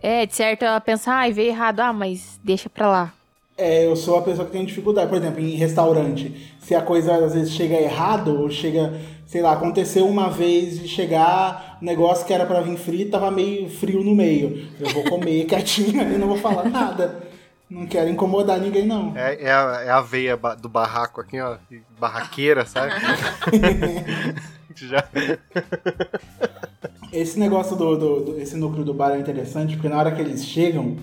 É, 0.01 0.25
de 0.25 0.35
certo 0.35 0.63
ela 0.63 0.79
pensa, 0.81 1.11
ai, 1.11 1.31
veio 1.31 1.49
errado, 1.49 1.79
ah, 1.81 1.93
mas 1.93 2.39
deixa 2.43 2.69
pra 2.69 2.87
lá. 2.87 3.13
É, 3.57 3.85
eu 3.87 3.95
sou 3.95 4.17
a 4.17 4.21
pessoa 4.21 4.45
que 4.45 4.51
tem 4.51 4.63
dificuldade. 4.65 5.09
Por 5.09 5.17
exemplo, 5.17 5.39
em 5.41 5.55
restaurante, 5.55 6.53
se 6.59 6.75
a 6.75 6.81
coisa 6.81 7.15
às 7.25 7.33
vezes 7.33 7.51
chega 7.51 7.75
errado, 7.75 8.39
ou 8.41 8.49
chega, 8.51 8.93
sei 9.25 9.41
lá, 9.41 9.53
aconteceu 9.53 10.07
uma 10.07 10.29
vez 10.29 10.79
de 10.79 10.87
chegar, 10.87 11.79
um 11.81 11.85
negócio 11.85 12.25
que 12.25 12.33
era 12.33 12.45
pra 12.45 12.61
vir 12.61 12.77
frio, 12.77 13.09
tava 13.09 13.31
meio 13.31 13.67
frio 13.69 14.03
no 14.03 14.13
meio. 14.13 14.67
Eu 14.79 14.89
vou 14.91 15.03
comer 15.05 15.45
quietinho 15.49 16.01
e 16.13 16.17
não 16.17 16.27
vou 16.27 16.37
falar 16.37 16.65
nada. 16.69 17.25
Não 17.69 17.85
quero 17.85 18.09
incomodar 18.09 18.59
ninguém, 18.61 18.85
não. 18.85 19.11
É, 19.17 19.41
é, 19.43 19.51
a, 19.51 19.81
é 19.85 19.89
a 19.89 20.01
veia 20.01 20.37
do 20.61 20.69
barraco 20.69 21.19
aqui, 21.19 21.39
ó. 21.41 21.57
Barraqueira, 21.99 22.63
sabe? 22.65 22.93
Já. 24.75 25.03
Esse 27.11 27.39
negócio 27.39 27.75
do, 27.75 27.97
do, 27.97 28.19
do- 28.21 28.39
esse 28.39 28.55
núcleo 28.55 28.85
do 28.85 28.93
bar 28.93 29.11
é 29.15 29.19
interessante, 29.19 29.73
porque 29.75 29.89
na 29.89 29.97
hora 29.97 30.11
que 30.11 30.21
eles 30.21 30.45
chegam, 30.45 30.95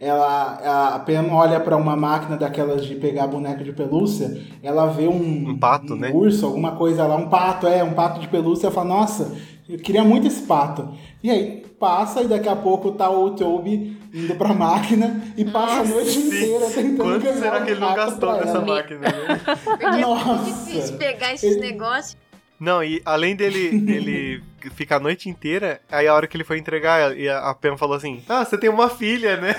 ela 0.00 0.94
a 0.94 0.98
Pam 1.00 1.32
olha 1.32 1.58
pra 1.60 1.76
uma 1.76 1.96
máquina 1.96 2.36
daquelas 2.36 2.84
de 2.84 2.94
pegar 2.94 3.26
boneco 3.26 3.64
de 3.64 3.72
pelúcia, 3.72 4.40
ela 4.62 4.86
vê 4.86 5.08
um, 5.08 5.50
Um 5.50 5.58
pato, 5.58 5.94
um 5.94 5.96
né? 5.96 6.10
urso, 6.14 6.46
alguma 6.46 6.72
coisa 6.76 7.06
lá, 7.06 7.16
um 7.16 7.28
pato, 7.28 7.66
é, 7.66 7.82
um 7.82 7.92
pato 7.94 8.20
de 8.20 8.28
pelúcia, 8.28 8.66
ela 8.66 8.74
fala, 8.74 8.88
nossa, 8.88 9.34
eu 9.68 9.78
queria 9.78 10.04
muito 10.04 10.26
esse 10.26 10.42
pato. 10.42 10.88
E 11.22 11.30
aí 11.30 11.64
passa 11.80 12.22
e 12.22 12.28
daqui 12.28 12.48
a 12.48 12.56
pouco 12.56 12.92
tá 12.92 13.08
o 13.10 13.30
Toby 13.30 13.96
indo 14.14 14.34
pra 14.36 14.52
máquina 14.54 15.20
e 15.36 15.44
passa 15.44 15.80
a 15.80 15.84
noite 15.84 16.18
inteira 16.18 16.66
tentando 16.70 16.96
Quanto 16.96 17.22
ganhar 17.22 17.36
será 17.36 17.58
um 17.60 17.64
que 17.64 17.70
ele 17.72 17.80
não 17.80 17.94
gastou 17.94 18.32
nessa 18.34 18.60
máquina, 18.60 19.00
né? 19.00 19.40
Porque 19.64 19.84
é 19.84 19.96
Nossa. 19.98 20.44
difícil 20.44 20.96
pegar 20.96 21.34
esses 21.34 21.56
Ele- 21.56 21.60
negócios. 21.72 22.16
Não, 22.60 22.82
e 22.82 23.00
além 23.04 23.36
dele 23.36 23.84
ele 23.88 24.42
ficar 24.74 24.96
a 24.96 25.00
noite 25.00 25.28
inteira, 25.28 25.80
aí 25.90 26.08
a 26.08 26.14
hora 26.14 26.26
que 26.26 26.36
ele 26.36 26.44
foi 26.44 26.58
entregar, 26.58 27.16
e 27.16 27.28
a 27.28 27.38
a 27.50 27.54
Pam 27.54 27.76
falou 27.76 27.96
assim: 27.96 28.22
Ah, 28.28 28.44
você 28.44 28.58
tem 28.58 28.68
uma 28.68 28.88
filha, 28.88 29.36
né? 29.36 29.54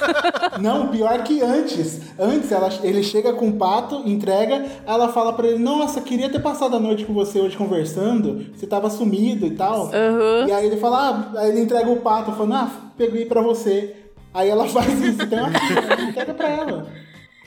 Não, 0.60 0.88
pior 0.88 1.22
que 1.22 1.40
antes. 1.40 2.00
Antes 2.18 2.52
ela, 2.52 2.68
ele 2.82 3.02
chega 3.02 3.32
com 3.32 3.48
o 3.48 3.56
pato, 3.56 4.02
entrega, 4.06 4.64
ela 4.86 5.08
fala 5.08 5.32
pra 5.32 5.46
ele: 5.46 5.58
Nossa, 5.58 6.00
queria 6.00 6.28
ter 6.28 6.40
passado 6.40 6.76
a 6.76 6.80
noite 6.80 7.04
com 7.04 7.14
você 7.14 7.40
hoje 7.40 7.56
conversando. 7.56 8.46
Você 8.54 8.66
tava 8.66 8.90
sumido 8.90 9.46
e 9.46 9.52
tal. 9.52 9.86
Aham. 9.86 10.46
E 10.46 10.52
aí 10.52 10.66
ele 10.66 10.76
fala: 10.76 11.32
Ah, 11.34 11.40
aí 11.40 11.50
ele 11.50 11.60
entrega 11.60 11.90
o 11.90 12.00
pato, 12.00 12.32
falando: 12.32 12.54
Ah, 12.54 12.70
peguei 12.96 13.24
pra 13.24 13.40
você. 13.40 13.96
Aí 14.32 14.48
ela 14.48 14.66
faz 14.68 15.00
isso, 15.00 15.26
tem 15.26 15.38
uma 15.38 15.50
filha, 15.50 16.02
entrega 16.10 16.34
pra 16.34 16.48
ela. 16.48 16.86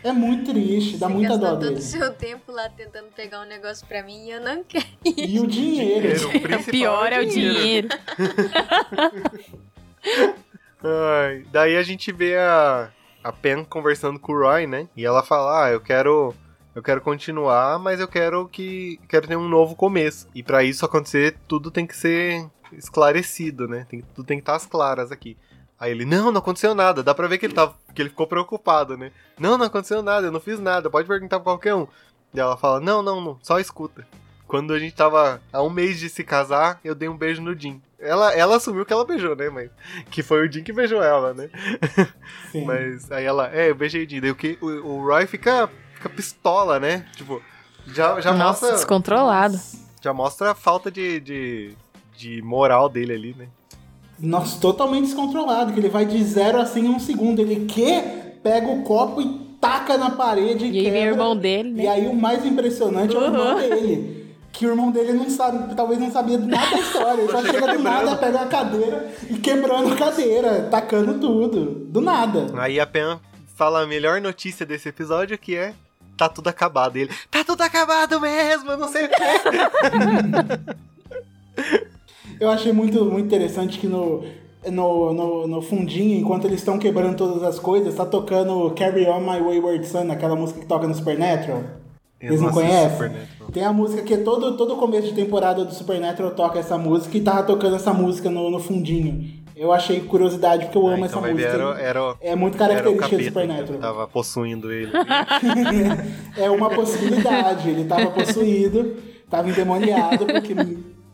É 0.08 0.13
muito 0.13 0.52
triste, 0.52 0.98
dá 0.98 1.08
Você 1.08 1.13
muita 1.13 1.30
gastou 1.30 1.48
dó 1.50 1.56
todo 1.56 1.65
o 1.65 1.70
dele. 1.70 1.82
seu 1.82 2.13
tempo 2.13 2.52
lá 2.52 2.70
tentando 2.70 3.08
pegar 3.15 3.41
um 3.41 3.46
negócio 3.46 3.86
pra 3.88 4.02
mim 4.04 4.28
e 4.28 4.32
eu 4.32 4.41
não 4.41 4.63
quero. 4.63 4.86
E 5.06 5.39
o 5.39 5.48
dinheiro. 5.48 6.15
Dinheiro, 6.17 6.28
o 6.30 6.41
principal 6.41 6.72
Pior 6.72 7.12
é 7.13 7.20
o 7.20 7.26
dinheiro. 7.26 7.89
Ai, 10.84 11.46
daí 11.52 11.76
a 11.76 11.84
gente 11.84 12.12
vê 12.12 12.38
a, 12.38 12.89
a 13.24 13.32
Pen 13.32 13.63
conversando 13.63 14.20
com 14.20 14.32
o 14.32 14.39
Roy, 14.39 14.67
né? 14.67 14.88
E 14.96 15.06
ela 15.06 15.24
fala: 15.24 15.65
Ah, 15.65 15.72
eu 15.72 15.82
quero. 15.82 16.34
Eu 16.76 16.84
quero 16.84 17.02
continuar, 17.02 17.80
mas 17.80 18.00
eu 18.00 18.08
quero 18.08 18.48
que. 18.48 19.00
Quero 19.10 19.28
ter 19.28 19.36
um 19.36 19.48
novo 19.50 19.76
começo. 19.76 20.28
E 20.36 20.43
pra 20.43 20.63
isso 20.63 20.86
acontecer, 20.86 21.36
tudo 21.48 21.72
tem 21.72 21.88
que 21.88 21.98
ser 21.98 22.46
esclarecido, 22.72 23.67
né? 23.67 23.86
Tem, 23.89 24.02
tudo 24.13 24.26
tem 24.26 24.38
que 24.38 24.43
estar 24.43 24.56
às 24.56 24.65
claras 24.65 25.12
aqui. 25.12 25.36
Aí 25.80 25.92
ele, 25.92 26.06
não, 26.06 26.32
não 26.32 26.40
aconteceu 26.40 26.74
nada. 26.74 27.04
Dá 27.04 27.13
pra 27.13 27.28
ver 27.28 27.38
que 27.38 27.46
ele, 27.46 27.54
tava, 27.54 27.76
que 27.94 28.02
ele 28.02 28.10
ficou 28.10 28.26
preocupado, 28.26 28.98
né? 28.98 29.12
Não, 29.40 29.58
não 29.58 29.66
aconteceu 29.66 30.02
nada, 30.02 30.28
eu 30.28 30.32
não 30.32 30.40
fiz 30.40 30.60
nada. 30.60 30.90
Pode 30.90 31.08
perguntar 31.08 31.40
pra 31.40 31.46
qualquer 31.46 31.76
um. 31.76 31.88
E 32.34 32.40
ela 32.40 32.58
fala, 32.58 32.80
não, 32.80 33.02
não, 33.02 33.22
não, 33.22 33.38
só 33.42 33.60
escuta. 33.60 34.06
Quando 34.48 34.74
a 34.74 34.80
gente 34.80 34.96
tava 34.96 35.42
há 35.52 35.62
um 35.62 35.70
mês 35.70 36.00
de 36.00 36.10
se 36.10 36.24
casar, 36.24 36.80
eu 36.84 36.96
dei 36.96 37.10
um 37.10 37.18
beijo 37.18 37.42
no 37.42 37.58
Jim. 37.58 37.82
Ela, 38.00 38.34
ela 38.34 38.56
assumiu 38.56 38.86
que 38.86 38.94
ela 38.94 39.06
beijou, 39.06 39.36
né? 39.36 39.50
Mas 39.50 39.70
que 40.10 40.24
foi 40.24 40.48
o 40.48 40.52
Jim 40.52 40.63
que 40.63 40.74
beijou 40.74 41.04
ela, 41.04 41.34
né? 41.34 41.50
Sim. 42.52 42.66
Mas 42.66 43.12
aí 43.12 43.26
ela, 43.26 43.54
é, 43.54 43.70
eu 43.70 43.76
beijei 43.76 44.06
o 44.06 44.10
Jim. 44.10 44.22
Daí 44.22 44.32
o, 44.32 44.36
que, 44.36 44.58
o, 44.62 44.68
o 44.68 45.06
Roy 45.06 45.28
fica, 45.28 45.70
fica 45.94 46.10
pistola, 46.10 46.80
né? 46.80 47.06
Tipo, 47.16 47.42
já, 47.88 48.20
já, 48.20 48.32
Nossa, 48.34 48.66
mostra, 48.66 48.72
descontrolado. 48.74 49.60
já 50.02 50.13
mostra 50.13 50.52
a 50.52 50.56
falta 50.56 50.90
de, 50.90 51.20
de, 51.20 51.78
de 52.16 52.42
moral 52.42 52.90
dele 52.90 53.13
ali, 53.13 53.36
né? 53.38 53.48
Nossa, 54.20 54.60
totalmente 54.60 55.06
descontrolado, 55.06 55.74
que 55.74 55.80
ele 55.80 55.90
vai 55.90 56.06
de 56.06 56.24
zero 56.24 56.60
assim 56.60 56.86
em 56.86 56.90
um 56.90 57.00
segundo. 57.00 57.40
Ele 57.40 57.66
que 57.66 58.02
pega 58.44 58.68
o 58.68 58.82
copo 58.84 59.22
e 59.22 59.48
taca 59.62 59.98
na 59.98 60.10
parede 60.12 60.66
E 60.66 60.68
aí 60.68 60.72
vem 60.72 60.82
o 60.82 60.84
quebra. 60.94 61.10
irmão 61.12 61.36
dele, 61.36 61.70
né? 61.72 61.84
E 61.84 61.88
aí 61.88 62.08
o 62.08 62.16
mais 62.16 62.46
impressionante 62.46 63.16
é 63.16 63.20
o 63.20 63.24
irmão 63.26 63.54
Uhum. 63.56 63.60
dele. 63.70 64.18
Que 64.52 64.66
o 64.66 64.70
irmão 64.70 64.90
dele 64.92 65.14
não 65.14 65.30
sabe, 65.30 65.76
talvez 65.76 66.00
não 66.00 66.10
sabia 66.12 66.38
nada 66.40 66.72
da 66.72 66.80
história. 66.80 67.22
Ele 67.22 67.32
só 67.32 67.42
chega 67.46 67.74
do 67.78 67.84
nada, 67.84 68.16
pega 68.16 68.40
a 68.42 68.46
cadeira 68.48 69.12
e 69.30 69.36
quebrando 69.38 69.94
a 69.94 69.96
cadeira, 69.96 70.68
tacando 70.72 71.20
tudo. 71.20 71.86
Do 71.90 72.02
nada. 72.02 72.48
Aí 72.60 72.80
a 72.80 72.88
Pen 72.88 73.20
fala 73.56 73.84
a 73.84 73.88
melhor 73.88 74.20
notícia 74.20 74.66
desse 74.66 74.90
episódio, 74.90 75.38
que 75.38 75.56
é 75.56 75.74
tá 76.18 76.28
tudo 76.28 76.48
acabado. 76.48 76.98
E 76.98 77.02
ele, 77.02 77.12
tá 77.30 77.44
tudo 77.44 77.62
acabado 77.62 78.20
mesmo, 78.20 78.72
eu 78.72 78.78
não 78.78 78.88
sei 78.88 79.06
o 79.06 79.10
que. 79.10 79.16
Eu 82.39 82.50
achei 82.50 82.71
muito, 82.71 83.04
muito 83.06 83.26
interessante 83.26 83.80
que 83.80 83.88
no, 83.88 84.23
no, 84.69 85.13
no, 85.13 85.47
no 85.47 85.62
fundinho, 85.62 86.19
enquanto 86.19 86.45
eles 86.45 86.60
estão 86.60 86.78
quebrando 86.78 87.15
todas 87.15 87.43
as 87.43 87.60
coisas, 87.60 87.95
tá 87.95 88.06
tocando 88.06 88.71
Carry 88.71 89.06
On 89.08 89.19
My 89.19 89.39
Wayward 89.39 89.86
Son, 89.88 90.12
aquela 90.12 90.36
música 90.36 90.60
que 90.60 90.65
toca 90.65 90.88
no 90.88 90.95
Supernatural. 90.95 91.63
Eles 92.19 92.41
não 92.41 92.50
conhecem? 92.52 93.12
Tem 93.54 93.63
a 93.63 93.71
música 93.71 94.02
que 94.02 94.17
todo, 94.17 94.58
todo 94.58 94.76
começo 94.76 95.08
de 95.08 95.13
temporada 95.13 95.63
do 95.63 95.73
Supernatural 95.73 96.32
toca 96.32 96.58
essa 96.60 96.78
música 96.78 97.15
e 97.17 97.21
tava 97.21 97.43
tocando 97.43 97.76
essa 97.76 97.93
música 97.93 98.30
no, 98.30 98.50
no 98.50 98.60
fundinho. 98.60 99.38
Eu 99.56 99.71
achei 99.71 100.00
curiosidade 100.02 100.65
porque 100.65 100.78
eu 100.78 100.88
Ah, 100.88 100.93
amo 100.93 101.06
então 101.06 101.19
essa 101.23 101.32
música. 101.32 101.50
era, 101.50 101.80
era, 101.82 102.15
É 102.21 102.36
muito 102.36 102.58
característica 102.58 103.17
do 103.17 103.23
Supernatural. 103.23 103.80
tava 103.80 104.08
possuindo 104.08 104.71
ele. 104.71 104.91
é 106.38 106.50
uma 106.50 106.69
possibilidade. 106.69 107.69
Ele 107.69 107.86
tava 107.86 108.12
possuído, 108.12 108.95
tava 109.30 109.50
endemoniado, 109.50 110.26
porque. 110.26 110.54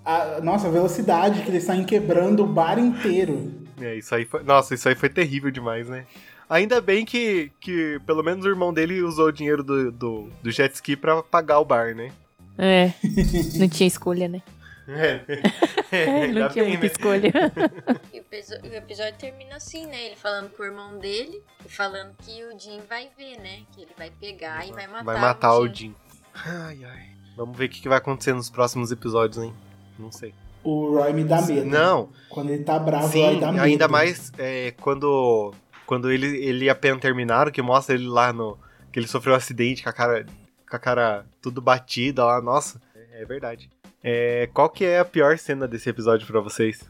A, 0.06 0.42
nossa, 0.42 0.68
a 0.68 0.72
velocidade 0.72 1.42
que 1.42 1.50
eles 1.50 1.64
saem 1.64 1.84
quebrando 1.84 2.44
o 2.44 2.48
bar 2.48 2.78
inteiro. 2.78 3.52
É, 3.80 3.96
isso 3.96 4.14
aí 4.14 4.26
foi. 4.26 4.44
Nossa, 4.44 4.74
isso 4.74 4.88
aí 4.88 4.96
foi 4.96 5.10
terrível 5.10 5.50
demais, 5.50 5.88
né? 5.88 6.06
Ainda 6.50 6.82
bem 6.82 7.06
que, 7.06 7.52
que 7.60 8.00
pelo 8.06 8.22
menos 8.22 8.46
o 8.46 8.50
irmão 8.50 8.74
dele 8.74 9.02
usou 9.02 9.28
o 9.28 9.32
dinheiro 9.32 9.64
do, 9.64 9.92
do, 9.92 10.30
do 10.42 10.52
jet 10.52 10.74
ski 10.76 10.96
pra 10.96 11.24
pagar 11.24 11.60
o 11.60 11.66
bar, 11.66 11.96
né? 11.96 12.12
É. 12.58 12.94
Não 13.58 13.68
tinha 13.68 13.88
escolha, 13.88 14.28
né? 14.28 14.42
É, 14.88 15.22
é, 15.92 16.28
Não 16.28 16.50
tinha 16.50 16.66
bem, 16.66 16.78
muita 16.78 16.86
né? 16.86 16.92
escolha. 16.92 17.32
E 18.14 18.20
o 18.20 18.70
o 18.70 18.74
episódio 18.74 19.14
termina 19.18 19.56
assim, 19.56 19.86
né? 19.86 20.08
Ele 20.08 20.16
falando 20.16 20.50
com 20.50 20.64
o 20.64 20.66
irmão 20.66 20.98
dele 20.98 21.42
e 21.66 21.70
falando 21.70 22.14
que 22.18 22.44
o 22.44 22.60
Jim 22.60 22.82
vai 22.90 23.08
ver, 23.18 23.38
né? 23.38 23.62
Que 23.72 23.84
ele 23.84 23.92
vai 23.98 24.12
pegar 24.20 24.68
e 24.68 24.72
vai 24.72 24.88
matar, 24.88 25.04
Vai 25.04 25.22
matar 25.22 25.58
o 25.58 25.68
Jim. 25.68 25.74
Jim. 25.74 25.96
Ai, 26.34 26.84
ai. 26.84 27.10
Vamos 27.38 27.58
ver 27.58 27.66
o 27.66 27.70
que 27.70 27.88
vai 27.88 28.00
acontecer 28.00 28.34
nos 28.34 28.50
próximos 28.50 28.92
episódios, 28.92 29.44
hein? 29.44 29.54
Não 29.98 30.12
sei. 30.12 30.34
O 30.64 30.96
Roy 30.98 31.12
me 31.14 31.24
dá 31.24 31.42
medo. 31.42 31.66
Não, 31.66 32.10
Quando 32.30 32.50
ele 32.52 32.64
tá 32.64 32.80
bravo, 32.80 33.06
o 33.06 33.22
Roy 33.22 33.34
sim, 33.34 33.40
dá 33.40 33.52
medo. 33.52 33.64
ainda 33.64 33.88
mais 33.88 34.32
é, 34.38 34.72
quando, 34.80 35.54
quando 35.86 36.10
ele, 36.12 36.38
ele 36.38 36.66
e 36.66 36.70
a 36.70 36.76
Pen 36.76 36.98
terminaram, 36.98 37.52
que 37.52 37.62
mostra 37.62 37.96
ele 37.96 38.08
lá 38.08 38.32
no. 38.32 38.58
que 38.92 39.00
ele 39.00 39.08
sofreu 39.08 39.34
um 39.34 39.38
acidente 39.38 39.84
com 39.84 39.90
a 39.90 39.94
cara, 39.94 40.26
com 40.70 40.76
a 40.76 40.80
cara 40.80 41.26
tudo 41.42 41.62
batida 41.62 42.24
lá. 42.24 42.42
Nossa, 42.42 42.82
é, 42.96 43.22
é 43.22 43.26
verdade. 43.26 43.70
É, 44.02 44.50
qual 44.54 44.70
que 44.70 44.86
é 44.86 45.00
a 45.00 45.06
pior 45.06 45.38
cena 45.38 45.68
desse 45.68 45.90
episódio 45.90 46.26
pra 46.28 46.40
vocês? 46.40 46.90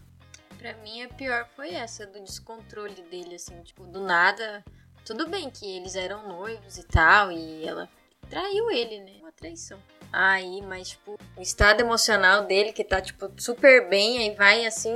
Pra 0.57 0.73
mim, 0.83 1.01
a 1.03 1.09
pior 1.09 1.45
foi 1.55 1.73
essa, 1.73 2.05
do 2.07 2.19
descontrole 2.23 3.03
dele, 3.11 3.35
assim, 3.35 3.59
tipo, 3.63 3.83
do 3.85 4.01
nada. 4.01 4.63
Tudo 5.05 5.27
bem 5.27 5.49
que 5.49 5.65
eles 5.77 5.95
eram 5.95 6.27
noivos 6.27 6.77
e 6.77 6.83
tal, 6.83 7.31
e 7.31 7.65
ela 7.67 7.89
traiu 8.29 8.71
ele, 8.71 8.99
né? 8.99 9.11
Uma 9.19 9.31
traição. 9.33 9.77
Aí, 10.13 10.61
mas, 10.61 10.89
tipo, 10.89 11.17
o 11.35 11.41
estado 11.41 11.81
emocional 11.81 12.45
dele, 12.45 12.71
que 12.71 12.83
tá, 12.83 13.01
tipo, 13.01 13.31
super 13.37 13.89
bem, 13.89 14.19
aí 14.19 14.35
vai, 14.35 14.63
assim, 14.65 14.93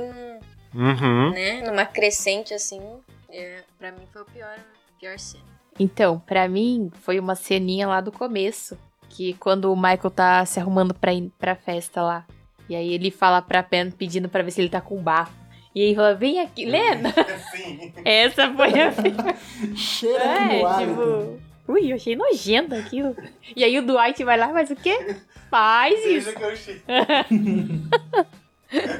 Uhum. 0.72 1.30
né? 1.32 1.62
Numa 1.66 1.84
crescente, 1.84 2.54
assim. 2.54 2.80
É, 3.28 3.62
pra 3.78 3.90
mim 3.90 4.06
foi 4.12 4.22
o 4.22 4.24
pior, 4.26 4.56
pior 5.00 5.18
cena. 5.18 5.42
Então, 5.78 6.20
pra 6.20 6.48
mim, 6.48 6.90
foi 7.02 7.18
uma 7.18 7.34
ceninha 7.34 7.86
lá 7.88 8.00
do 8.00 8.12
começo. 8.12 8.78
Que 9.10 9.32
quando 9.34 9.72
o 9.72 9.76
Michael 9.76 10.10
tá 10.10 10.44
se 10.46 10.60
arrumando 10.60 10.94
pra 10.94 11.12
ir 11.12 11.32
pra 11.38 11.56
festa 11.56 12.00
lá. 12.02 12.24
E 12.68 12.76
aí 12.76 12.92
ele 12.92 13.10
fala 13.10 13.40
pra 13.42 13.62
Pen 13.62 13.90
pedindo 13.90 14.28
pra 14.28 14.42
ver 14.42 14.50
se 14.50 14.60
ele 14.60 14.68
tá 14.68 14.80
com 14.80 15.02
bafo. 15.02 15.32
E 15.74 15.82
aí 15.82 15.94
fala, 15.94 16.14
vem 16.14 16.40
aqui, 16.40 16.64
Lena! 16.66 17.12
Sim. 17.50 17.92
Essa 18.04 18.52
foi 18.52 18.68
a 18.80 18.92
Cheira 19.74 20.24
É, 20.24 20.58
tipo. 20.78 21.47
Ui, 21.68 21.92
eu 21.92 21.96
achei 21.96 22.16
nojento 22.16 22.74
aquilo. 22.74 23.14
E 23.54 23.62
aí 23.62 23.78
o 23.78 23.86
Dwight 23.86 24.24
vai 24.24 24.38
lá, 24.38 24.48
faz 24.48 24.70
o 24.70 24.76
quê? 24.76 25.16
Faz 25.50 26.02
isso. 26.06 26.32
que 26.34 26.42
eu 26.42 26.48
achei. 26.48 26.82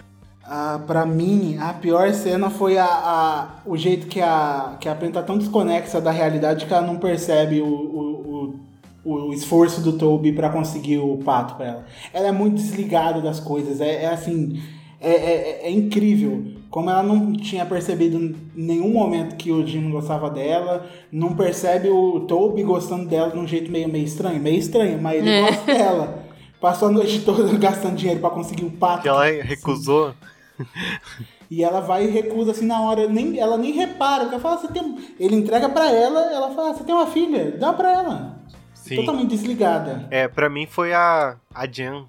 Ah, 0.50 0.80
pra 0.86 1.04
mim, 1.04 1.58
a 1.60 1.74
pior 1.74 2.10
cena 2.14 2.48
foi 2.48 2.78
a, 2.78 2.86
a- 2.86 3.60
o 3.66 3.76
jeito 3.76 4.06
que 4.06 4.18
a, 4.18 4.78
que 4.80 4.88
a 4.88 4.94
Pen 4.94 5.10
tá 5.10 5.22
tão 5.22 5.36
desconexa 5.36 6.00
da 6.00 6.10
realidade 6.10 6.64
que 6.64 6.72
ela 6.72 6.86
não 6.86 6.96
percebe 6.96 7.60
o, 7.60 7.66
o, 7.66 8.60
o, 9.04 9.12
o 9.28 9.32
esforço 9.34 9.82
do 9.82 9.98
Toby 9.98 10.32
pra 10.32 10.48
conseguir 10.48 11.00
o 11.00 11.18
pato 11.18 11.54
pra 11.56 11.66
ela. 11.66 11.84
Ela 12.14 12.28
é 12.28 12.32
muito 12.32 12.54
desligada 12.54 13.20
das 13.20 13.38
coisas, 13.40 13.78
é, 13.82 14.04
é 14.04 14.06
assim, 14.06 14.58
é, 14.98 15.10
é, 15.10 15.60
é 15.66 15.70
incrível. 15.70 16.42
Como 16.70 16.90
ela 16.90 17.02
não 17.02 17.32
tinha 17.32 17.64
percebido 17.64 18.16
em 18.18 18.36
nenhum 18.54 18.90
momento 18.92 19.36
que 19.36 19.50
o 19.50 19.66
Jim 19.66 19.90
gostava 19.90 20.28
dela, 20.28 20.86
não 21.10 21.34
percebe 21.34 21.88
o 21.88 22.20
Toby 22.20 22.62
gostando 22.62 23.06
dela 23.06 23.30
de 23.30 23.38
um 23.38 23.46
jeito 23.46 23.70
meio, 23.70 23.88
meio 23.88 24.04
estranho, 24.04 24.40
meio 24.40 24.58
estranho, 24.58 25.00
mas 25.00 25.18
ele 25.18 25.30
É. 25.30 25.40
gosta 25.42 25.64
dela. 25.66 26.24
Passou 26.60 26.88
a 26.88 26.90
noite 26.92 27.20
toda 27.24 27.44
gastando 27.56 27.96
dinheiro 27.96 28.20
pra 28.20 28.30
conseguir 28.30 28.64
o 28.64 28.70
pato. 28.70 29.02
Que 29.02 29.08
ela 29.08 29.24
recusou. 29.24 30.12
E 31.50 31.62
ela 31.64 31.80
vai 31.80 32.04
e 32.04 32.10
recusa 32.10 32.50
assim 32.50 32.66
na 32.66 32.80
hora, 32.82 33.08
nem, 33.08 33.38
ela 33.38 33.56
nem 33.56 33.72
repara, 33.72 34.24
porque 34.24 34.34
ela 34.34 34.42
fala, 34.42 34.58
você 34.58 34.68
tem. 34.68 34.96
Ele 35.18 35.36
entrega 35.36 35.68
pra 35.68 35.90
ela, 35.90 36.20
ela 36.32 36.50
fala, 36.54 36.70
"Ah, 36.70 36.74
você 36.74 36.84
tem 36.84 36.94
uma 36.94 37.06
filha, 37.06 37.52
dá 37.52 37.72
pra 37.72 37.90
ela. 37.90 38.38
Sim. 38.74 38.96
Totalmente 38.96 39.28
desligada. 39.30 40.06
É, 40.10 40.28
pra 40.28 40.48
mim 40.50 40.66
foi 40.66 40.92
a, 40.92 41.36
a 41.54 41.66
Jan 41.70 42.04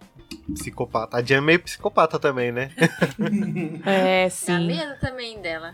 psicopata. 0.53 1.17
A 1.17 1.21
Jan 1.23 1.37
é 1.37 1.41
meio 1.41 1.59
psicopata 1.59 2.19
também, 2.19 2.51
né? 2.51 2.71
É, 3.85 4.25
Dá 4.25 4.29
sim. 4.29 4.67
medo 4.67 4.99
também 4.99 5.41
dela. 5.41 5.73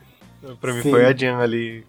pra 0.61 0.73
mim 0.73 0.81
Sim. 0.81 0.91
foi 0.91 1.05
a 1.05 1.15
Jan 1.15 1.37
ali 1.39 1.85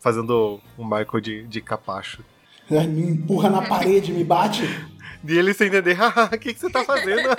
fazendo 0.00 0.60
o 0.76 0.84
Michael 0.84 1.20
de, 1.20 1.46
de 1.46 1.60
capacho. 1.60 2.24
Ela 2.70 2.84
me 2.84 3.02
empurra 3.02 3.50
na 3.50 3.62
parede, 3.62 4.12
me 4.12 4.24
bate. 4.24 4.62
E 5.24 5.38
ele 5.38 5.54
sem 5.54 5.68
entender, 5.68 5.92
"Haha, 5.92 6.24
o 6.34 6.38
que, 6.38 6.52
que 6.52 6.58
você 6.58 6.68
tá 6.68 6.82
fazendo? 6.84 7.28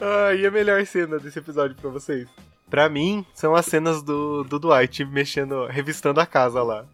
ah, 0.00 0.32
e 0.34 0.46
a 0.46 0.50
melhor 0.50 0.84
cena 0.86 1.18
desse 1.18 1.38
episódio 1.40 1.74
pra 1.76 1.90
vocês? 1.90 2.28
Pra 2.70 2.88
mim, 2.88 3.26
são 3.34 3.54
as 3.56 3.66
cenas 3.66 4.00
do, 4.02 4.44
do 4.44 4.58
Dwight 4.60 5.04
mexendo, 5.04 5.66
revistando 5.66 6.20
a 6.20 6.26
casa 6.26 6.62
lá. 6.62 6.84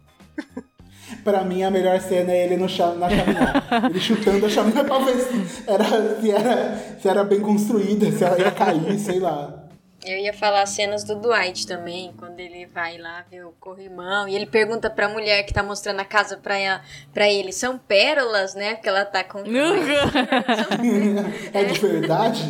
Pra 1.23 1.43
mim, 1.43 1.63
a 1.63 1.71
melhor 1.71 1.99
cena 1.99 2.31
é 2.31 2.45
ele 2.45 2.57
no 2.57 2.69
cha- 2.69 2.93
na 2.93 3.09
chaminé. 3.09 3.53
ele 3.89 3.99
chutando 3.99 4.45
a 4.45 4.49
chaminé 4.49 4.83
pra 4.83 4.99
ver 4.99 5.17
se 5.19 5.63
era, 5.67 6.21
se, 6.21 6.31
era, 6.31 6.77
se 7.01 7.07
era 7.07 7.23
bem 7.23 7.39
construída, 7.41 8.11
se 8.11 8.23
ela 8.23 8.39
ia 8.39 8.51
cair, 8.51 8.99
sei 8.99 9.19
lá. 9.19 9.61
Eu 10.05 10.19
ia 10.19 10.33
falar 10.33 10.67
cenas 10.67 11.03
do 11.03 11.15
Dwight 11.15 11.65
também, 11.65 12.13
quando 12.17 12.39
ele 12.39 12.67
vai 12.67 12.97
lá 12.99 13.23
ver 13.31 13.43
o 13.43 13.53
corrimão 13.59 14.27
e 14.27 14.35
ele 14.35 14.45
pergunta 14.45 14.87
pra 14.87 15.09
mulher 15.09 15.41
que 15.43 15.53
tá 15.53 15.63
mostrando 15.63 15.99
a 15.99 16.05
casa 16.05 16.37
pra, 16.37 16.55
ela- 16.57 16.81
pra 17.11 17.27
ele: 17.27 17.51
são 17.51 17.75
pérolas, 17.77 18.53
né? 18.53 18.75
Porque 18.75 18.89
ela 18.89 19.03
tá 19.03 19.23
com. 19.23 19.39
É 21.53 21.63
de 21.63 21.79
verdade? 21.79 22.43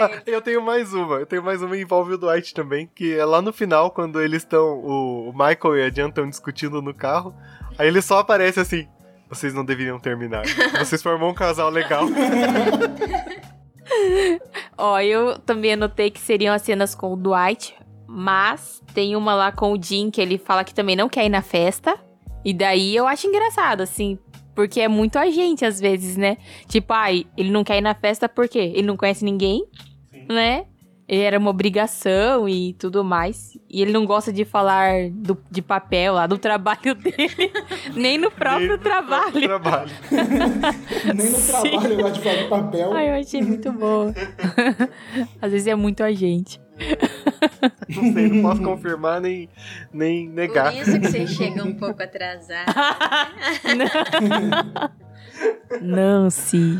Ah, 0.00 0.22
eu 0.26 0.40
tenho 0.40 0.62
mais 0.62 0.92
uma, 0.94 1.16
eu 1.16 1.26
tenho 1.26 1.42
mais 1.42 1.60
uma 1.62 1.74
que 1.74 1.82
envolve 1.82 2.14
o 2.14 2.18
Dwight 2.18 2.54
também, 2.54 2.88
que 2.94 3.16
é 3.16 3.24
lá 3.24 3.42
no 3.42 3.52
final, 3.52 3.90
quando 3.90 4.20
eles 4.20 4.42
estão, 4.42 4.78
o, 4.78 5.30
o 5.30 5.32
Michael 5.32 5.76
e 5.78 5.82
a 5.82 5.90
Jan 5.90 6.08
estão 6.08 6.28
discutindo 6.28 6.80
no 6.80 6.94
carro, 6.94 7.34
aí 7.78 7.88
ele 7.88 8.00
só 8.00 8.18
aparece 8.18 8.60
assim, 8.60 8.88
vocês 9.28 9.52
não 9.54 9.64
deveriam 9.64 9.98
terminar, 9.98 10.44
vocês 10.78 11.02
formam 11.02 11.30
um 11.30 11.34
casal 11.34 11.70
legal. 11.70 12.04
Ó, 14.76 15.00
eu 15.00 15.38
também 15.38 15.72
anotei 15.72 16.10
que 16.10 16.20
seriam 16.20 16.54
as 16.54 16.62
cenas 16.62 16.94
com 16.94 17.12
o 17.12 17.16
Dwight, 17.16 17.74
mas 18.06 18.82
tem 18.94 19.16
uma 19.16 19.34
lá 19.34 19.50
com 19.52 19.72
o 19.72 19.82
Jim 19.82 20.10
que 20.10 20.20
ele 20.20 20.38
fala 20.38 20.64
que 20.64 20.74
também 20.74 20.96
não 20.96 21.08
quer 21.08 21.24
ir 21.24 21.30
na 21.30 21.42
festa. 21.42 21.98
E 22.44 22.52
daí 22.52 22.94
eu 22.94 23.06
acho 23.06 23.26
engraçado, 23.26 23.82
assim, 23.82 24.18
porque 24.54 24.80
é 24.80 24.88
muito 24.88 25.16
a 25.18 25.30
gente 25.30 25.64
às 25.64 25.80
vezes, 25.80 26.16
né? 26.16 26.36
Tipo, 26.68 26.92
ai, 26.92 27.24
ele 27.36 27.50
não 27.50 27.62
quer 27.64 27.78
ir 27.78 27.82
na 27.82 27.94
festa 27.94 28.28
por 28.28 28.48
quê? 28.48 28.72
Ele 28.74 28.86
não 28.86 28.96
conhece 28.96 29.24
ninguém, 29.24 29.64
né? 30.28 30.64
Ele 31.08 31.22
era 31.22 31.38
uma 31.38 31.50
obrigação 31.50 32.48
e 32.48 32.72
tudo 32.74 33.04
mais. 33.04 33.58
E 33.68 33.82
ele 33.82 33.92
não 33.92 34.06
gosta 34.06 34.32
de 34.32 34.44
falar 34.46 35.10
do, 35.10 35.36
de 35.50 35.60
papel 35.60 36.14
lá, 36.14 36.26
do 36.26 36.38
trabalho 36.38 36.94
dele, 36.96 37.52
nem 37.94 38.16
no 38.16 38.30
próprio 38.30 38.68
Nem 38.68 38.76
no 38.76 38.78
trabalho. 38.78 39.22
próprio 39.32 39.48
trabalho. 39.48 39.90
Nem 41.14 41.30
no 41.30 41.42
trabalho 41.46 41.92
eu 41.94 42.00
gosto 42.02 42.14
de 42.14 42.20
fazer 42.20 42.48
papel. 42.48 42.92
Ai, 42.94 43.10
eu 43.10 43.14
achei 43.20 43.42
muito 43.42 43.70
boa. 43.72 44.14
Às 45.42 45.50
vezes 45.52 45.66
é 45.66 45.74
muito 45.74 46.02
a 46.02 46.12
gente. 46.12 46.58
Não 47.88 48.12
sei, 48.12 48.28
não 48.28 48.42
posso 48.42 48.62
confirmar 48.62 49.20
nem, 49.20 49.48
nem 49.92 50.26
Por 50.26 50.34
negar. 50.34 50.74
isso 50.74 50.98
que 50.98 51.08
você 51.08 51.26
chega 51.26 51.62
um 51.62 51.74
pouco 51.74 52.02
atrasado. 52.02 52.72
Não, 55.80 56.30
sim. 56.30 56.78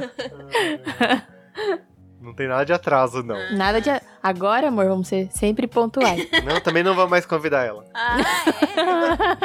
Não 2.20 2.32
tem 2.34 2.46
nada 2.46 2.64
de 2.64 2.72
atraso, 2.72 3.22
não. 3.22 3.36
Nada 3.56 3.80
de. 3.80 3.90
Agora, 4.22 4.68
amor, 4.68 4.86
vamos 4.86 5.08
ser 5.08 5.28
sempre 5.32 5.66
pontuais. 5.66 6.28
Não, 6.44 6.60
também 6.60 6.84
não 6.84 6.94
vou 6.94 7.08
mais 7.08 7.26
convidar 7.26 7.64
ela. 7.64 7.84
Ah, 7.92 8.16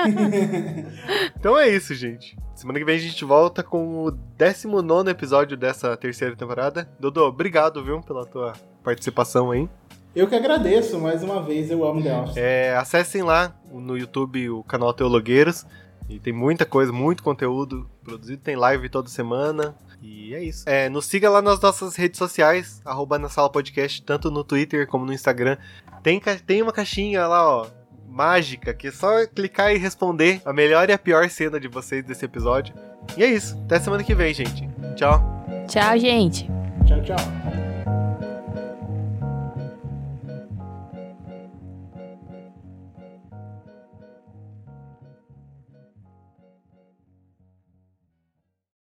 é? 0.05 1.31
Então 1.35 1.57
é 1.57 1.69
isso, 1.69 1.95
gente. 1.95 2.37
Semana 2.53 2.77
que 2.77 2.85
vem 2.85 2.95
a 2.95 2.99
gente 2.99 3.25
volta 3.25 3.63
com 3.63 4.03
o 4.03 4.11
19 4.11 5.09
episódio 5.09 5.57
dessa 5.57 5.97
terceira 5.97 6.35
temporada. 6.35 6.87
Dodô, 6.99 7.27
obrigado, 7.27 7.83
viu, 7.83 8.01
pela 8.01 8.25
tua 8.25 8.53
participação 8.83 9.51
aí. 9.51 9.67
Eu 10.15 10.27
que 10.27 10.35
agradeço 10.35 10.99
mais 10.99 11.21
uma 11.21 11.41
vez, 11.41 11.69
eu 11.69 11.83
amo 11.87 12.01
The 12.01 12.19
Office. 12.19 12.37
É, 12.37 12.75
acessem 12.75 13.21
lá 13.21 13.55
no 13.71 13.97
YouTube 13.97 14.49
o 14.49 14.63
canal 14.63 14.93
Teologueiros. 14.93 15.65
E 16.09 16.19
tem 16.19 16.31
muita 16.31 16.65
coisa, 16.65 16.91
muito 16.91 17.21
conteúdo 17.21 17.89
produzido. 18.03 18.41
Tem 18.41 18.55
live 18.55 18.89
toda 18.89 19.09
semana. 19.09 19.75
E 20.01 20.33
é 20.33 20.43
isso. 20.43 20.67
É, 20.67 20.89
nos 20.89 21.05
siga 21.05 21.29
lá 21.29 21.41
nas 21.41 21.59
nossas 21.59 21.95
redes 21.95 22.17
sociais, 22.17 22.81
arroba 22.85 23.19
na 23.19 23.29
sala 23.29 23.49
podcast, 23.49 24.01
tanto 24.03 24.31
no 24.31 24.43
Twitter 24.43 24.87
como 24.87 25.05
no 25.05 25.13
Instagram. 25.13 25.57
Tem, 26.03 26.21
tem 26.45 26.61
uma 26.61 26.71
caixinha 26.71 27.27
lá, 27.27 27.49
ó, 27.49 27.67
mágica, 28.07 28.73
que 28.73 28.87
é 28.87 28.91
só 28.91 29.25
clicar 29.27 29.73
e 29.73 29.77
responder 29.77 30.41
a 30.45 30.53
melhor 30.53 30.89
e 30.89 30.93
a 30.93 30.97
pior 30.97 31.29
cena 31.29 31.59
de 31.59 31.67
vocês 31.67 32.03
desse 32.03 32.25
episódio. 32.25 32.73
E 33.17 33.23
é 33.23 33.27
isso. 33.27 33.59
Até 33.65 33.79
semana 33.79 34.03
que 34.03 34.15
vem, 34.15 34.33
gente. 34.33 34.67
Tchau. 34.95 35.21
Tchau, 35.67 35.97
gente. 35.97 36.49
Tchau, 36.85 37.01
tchau. 37.01 37.66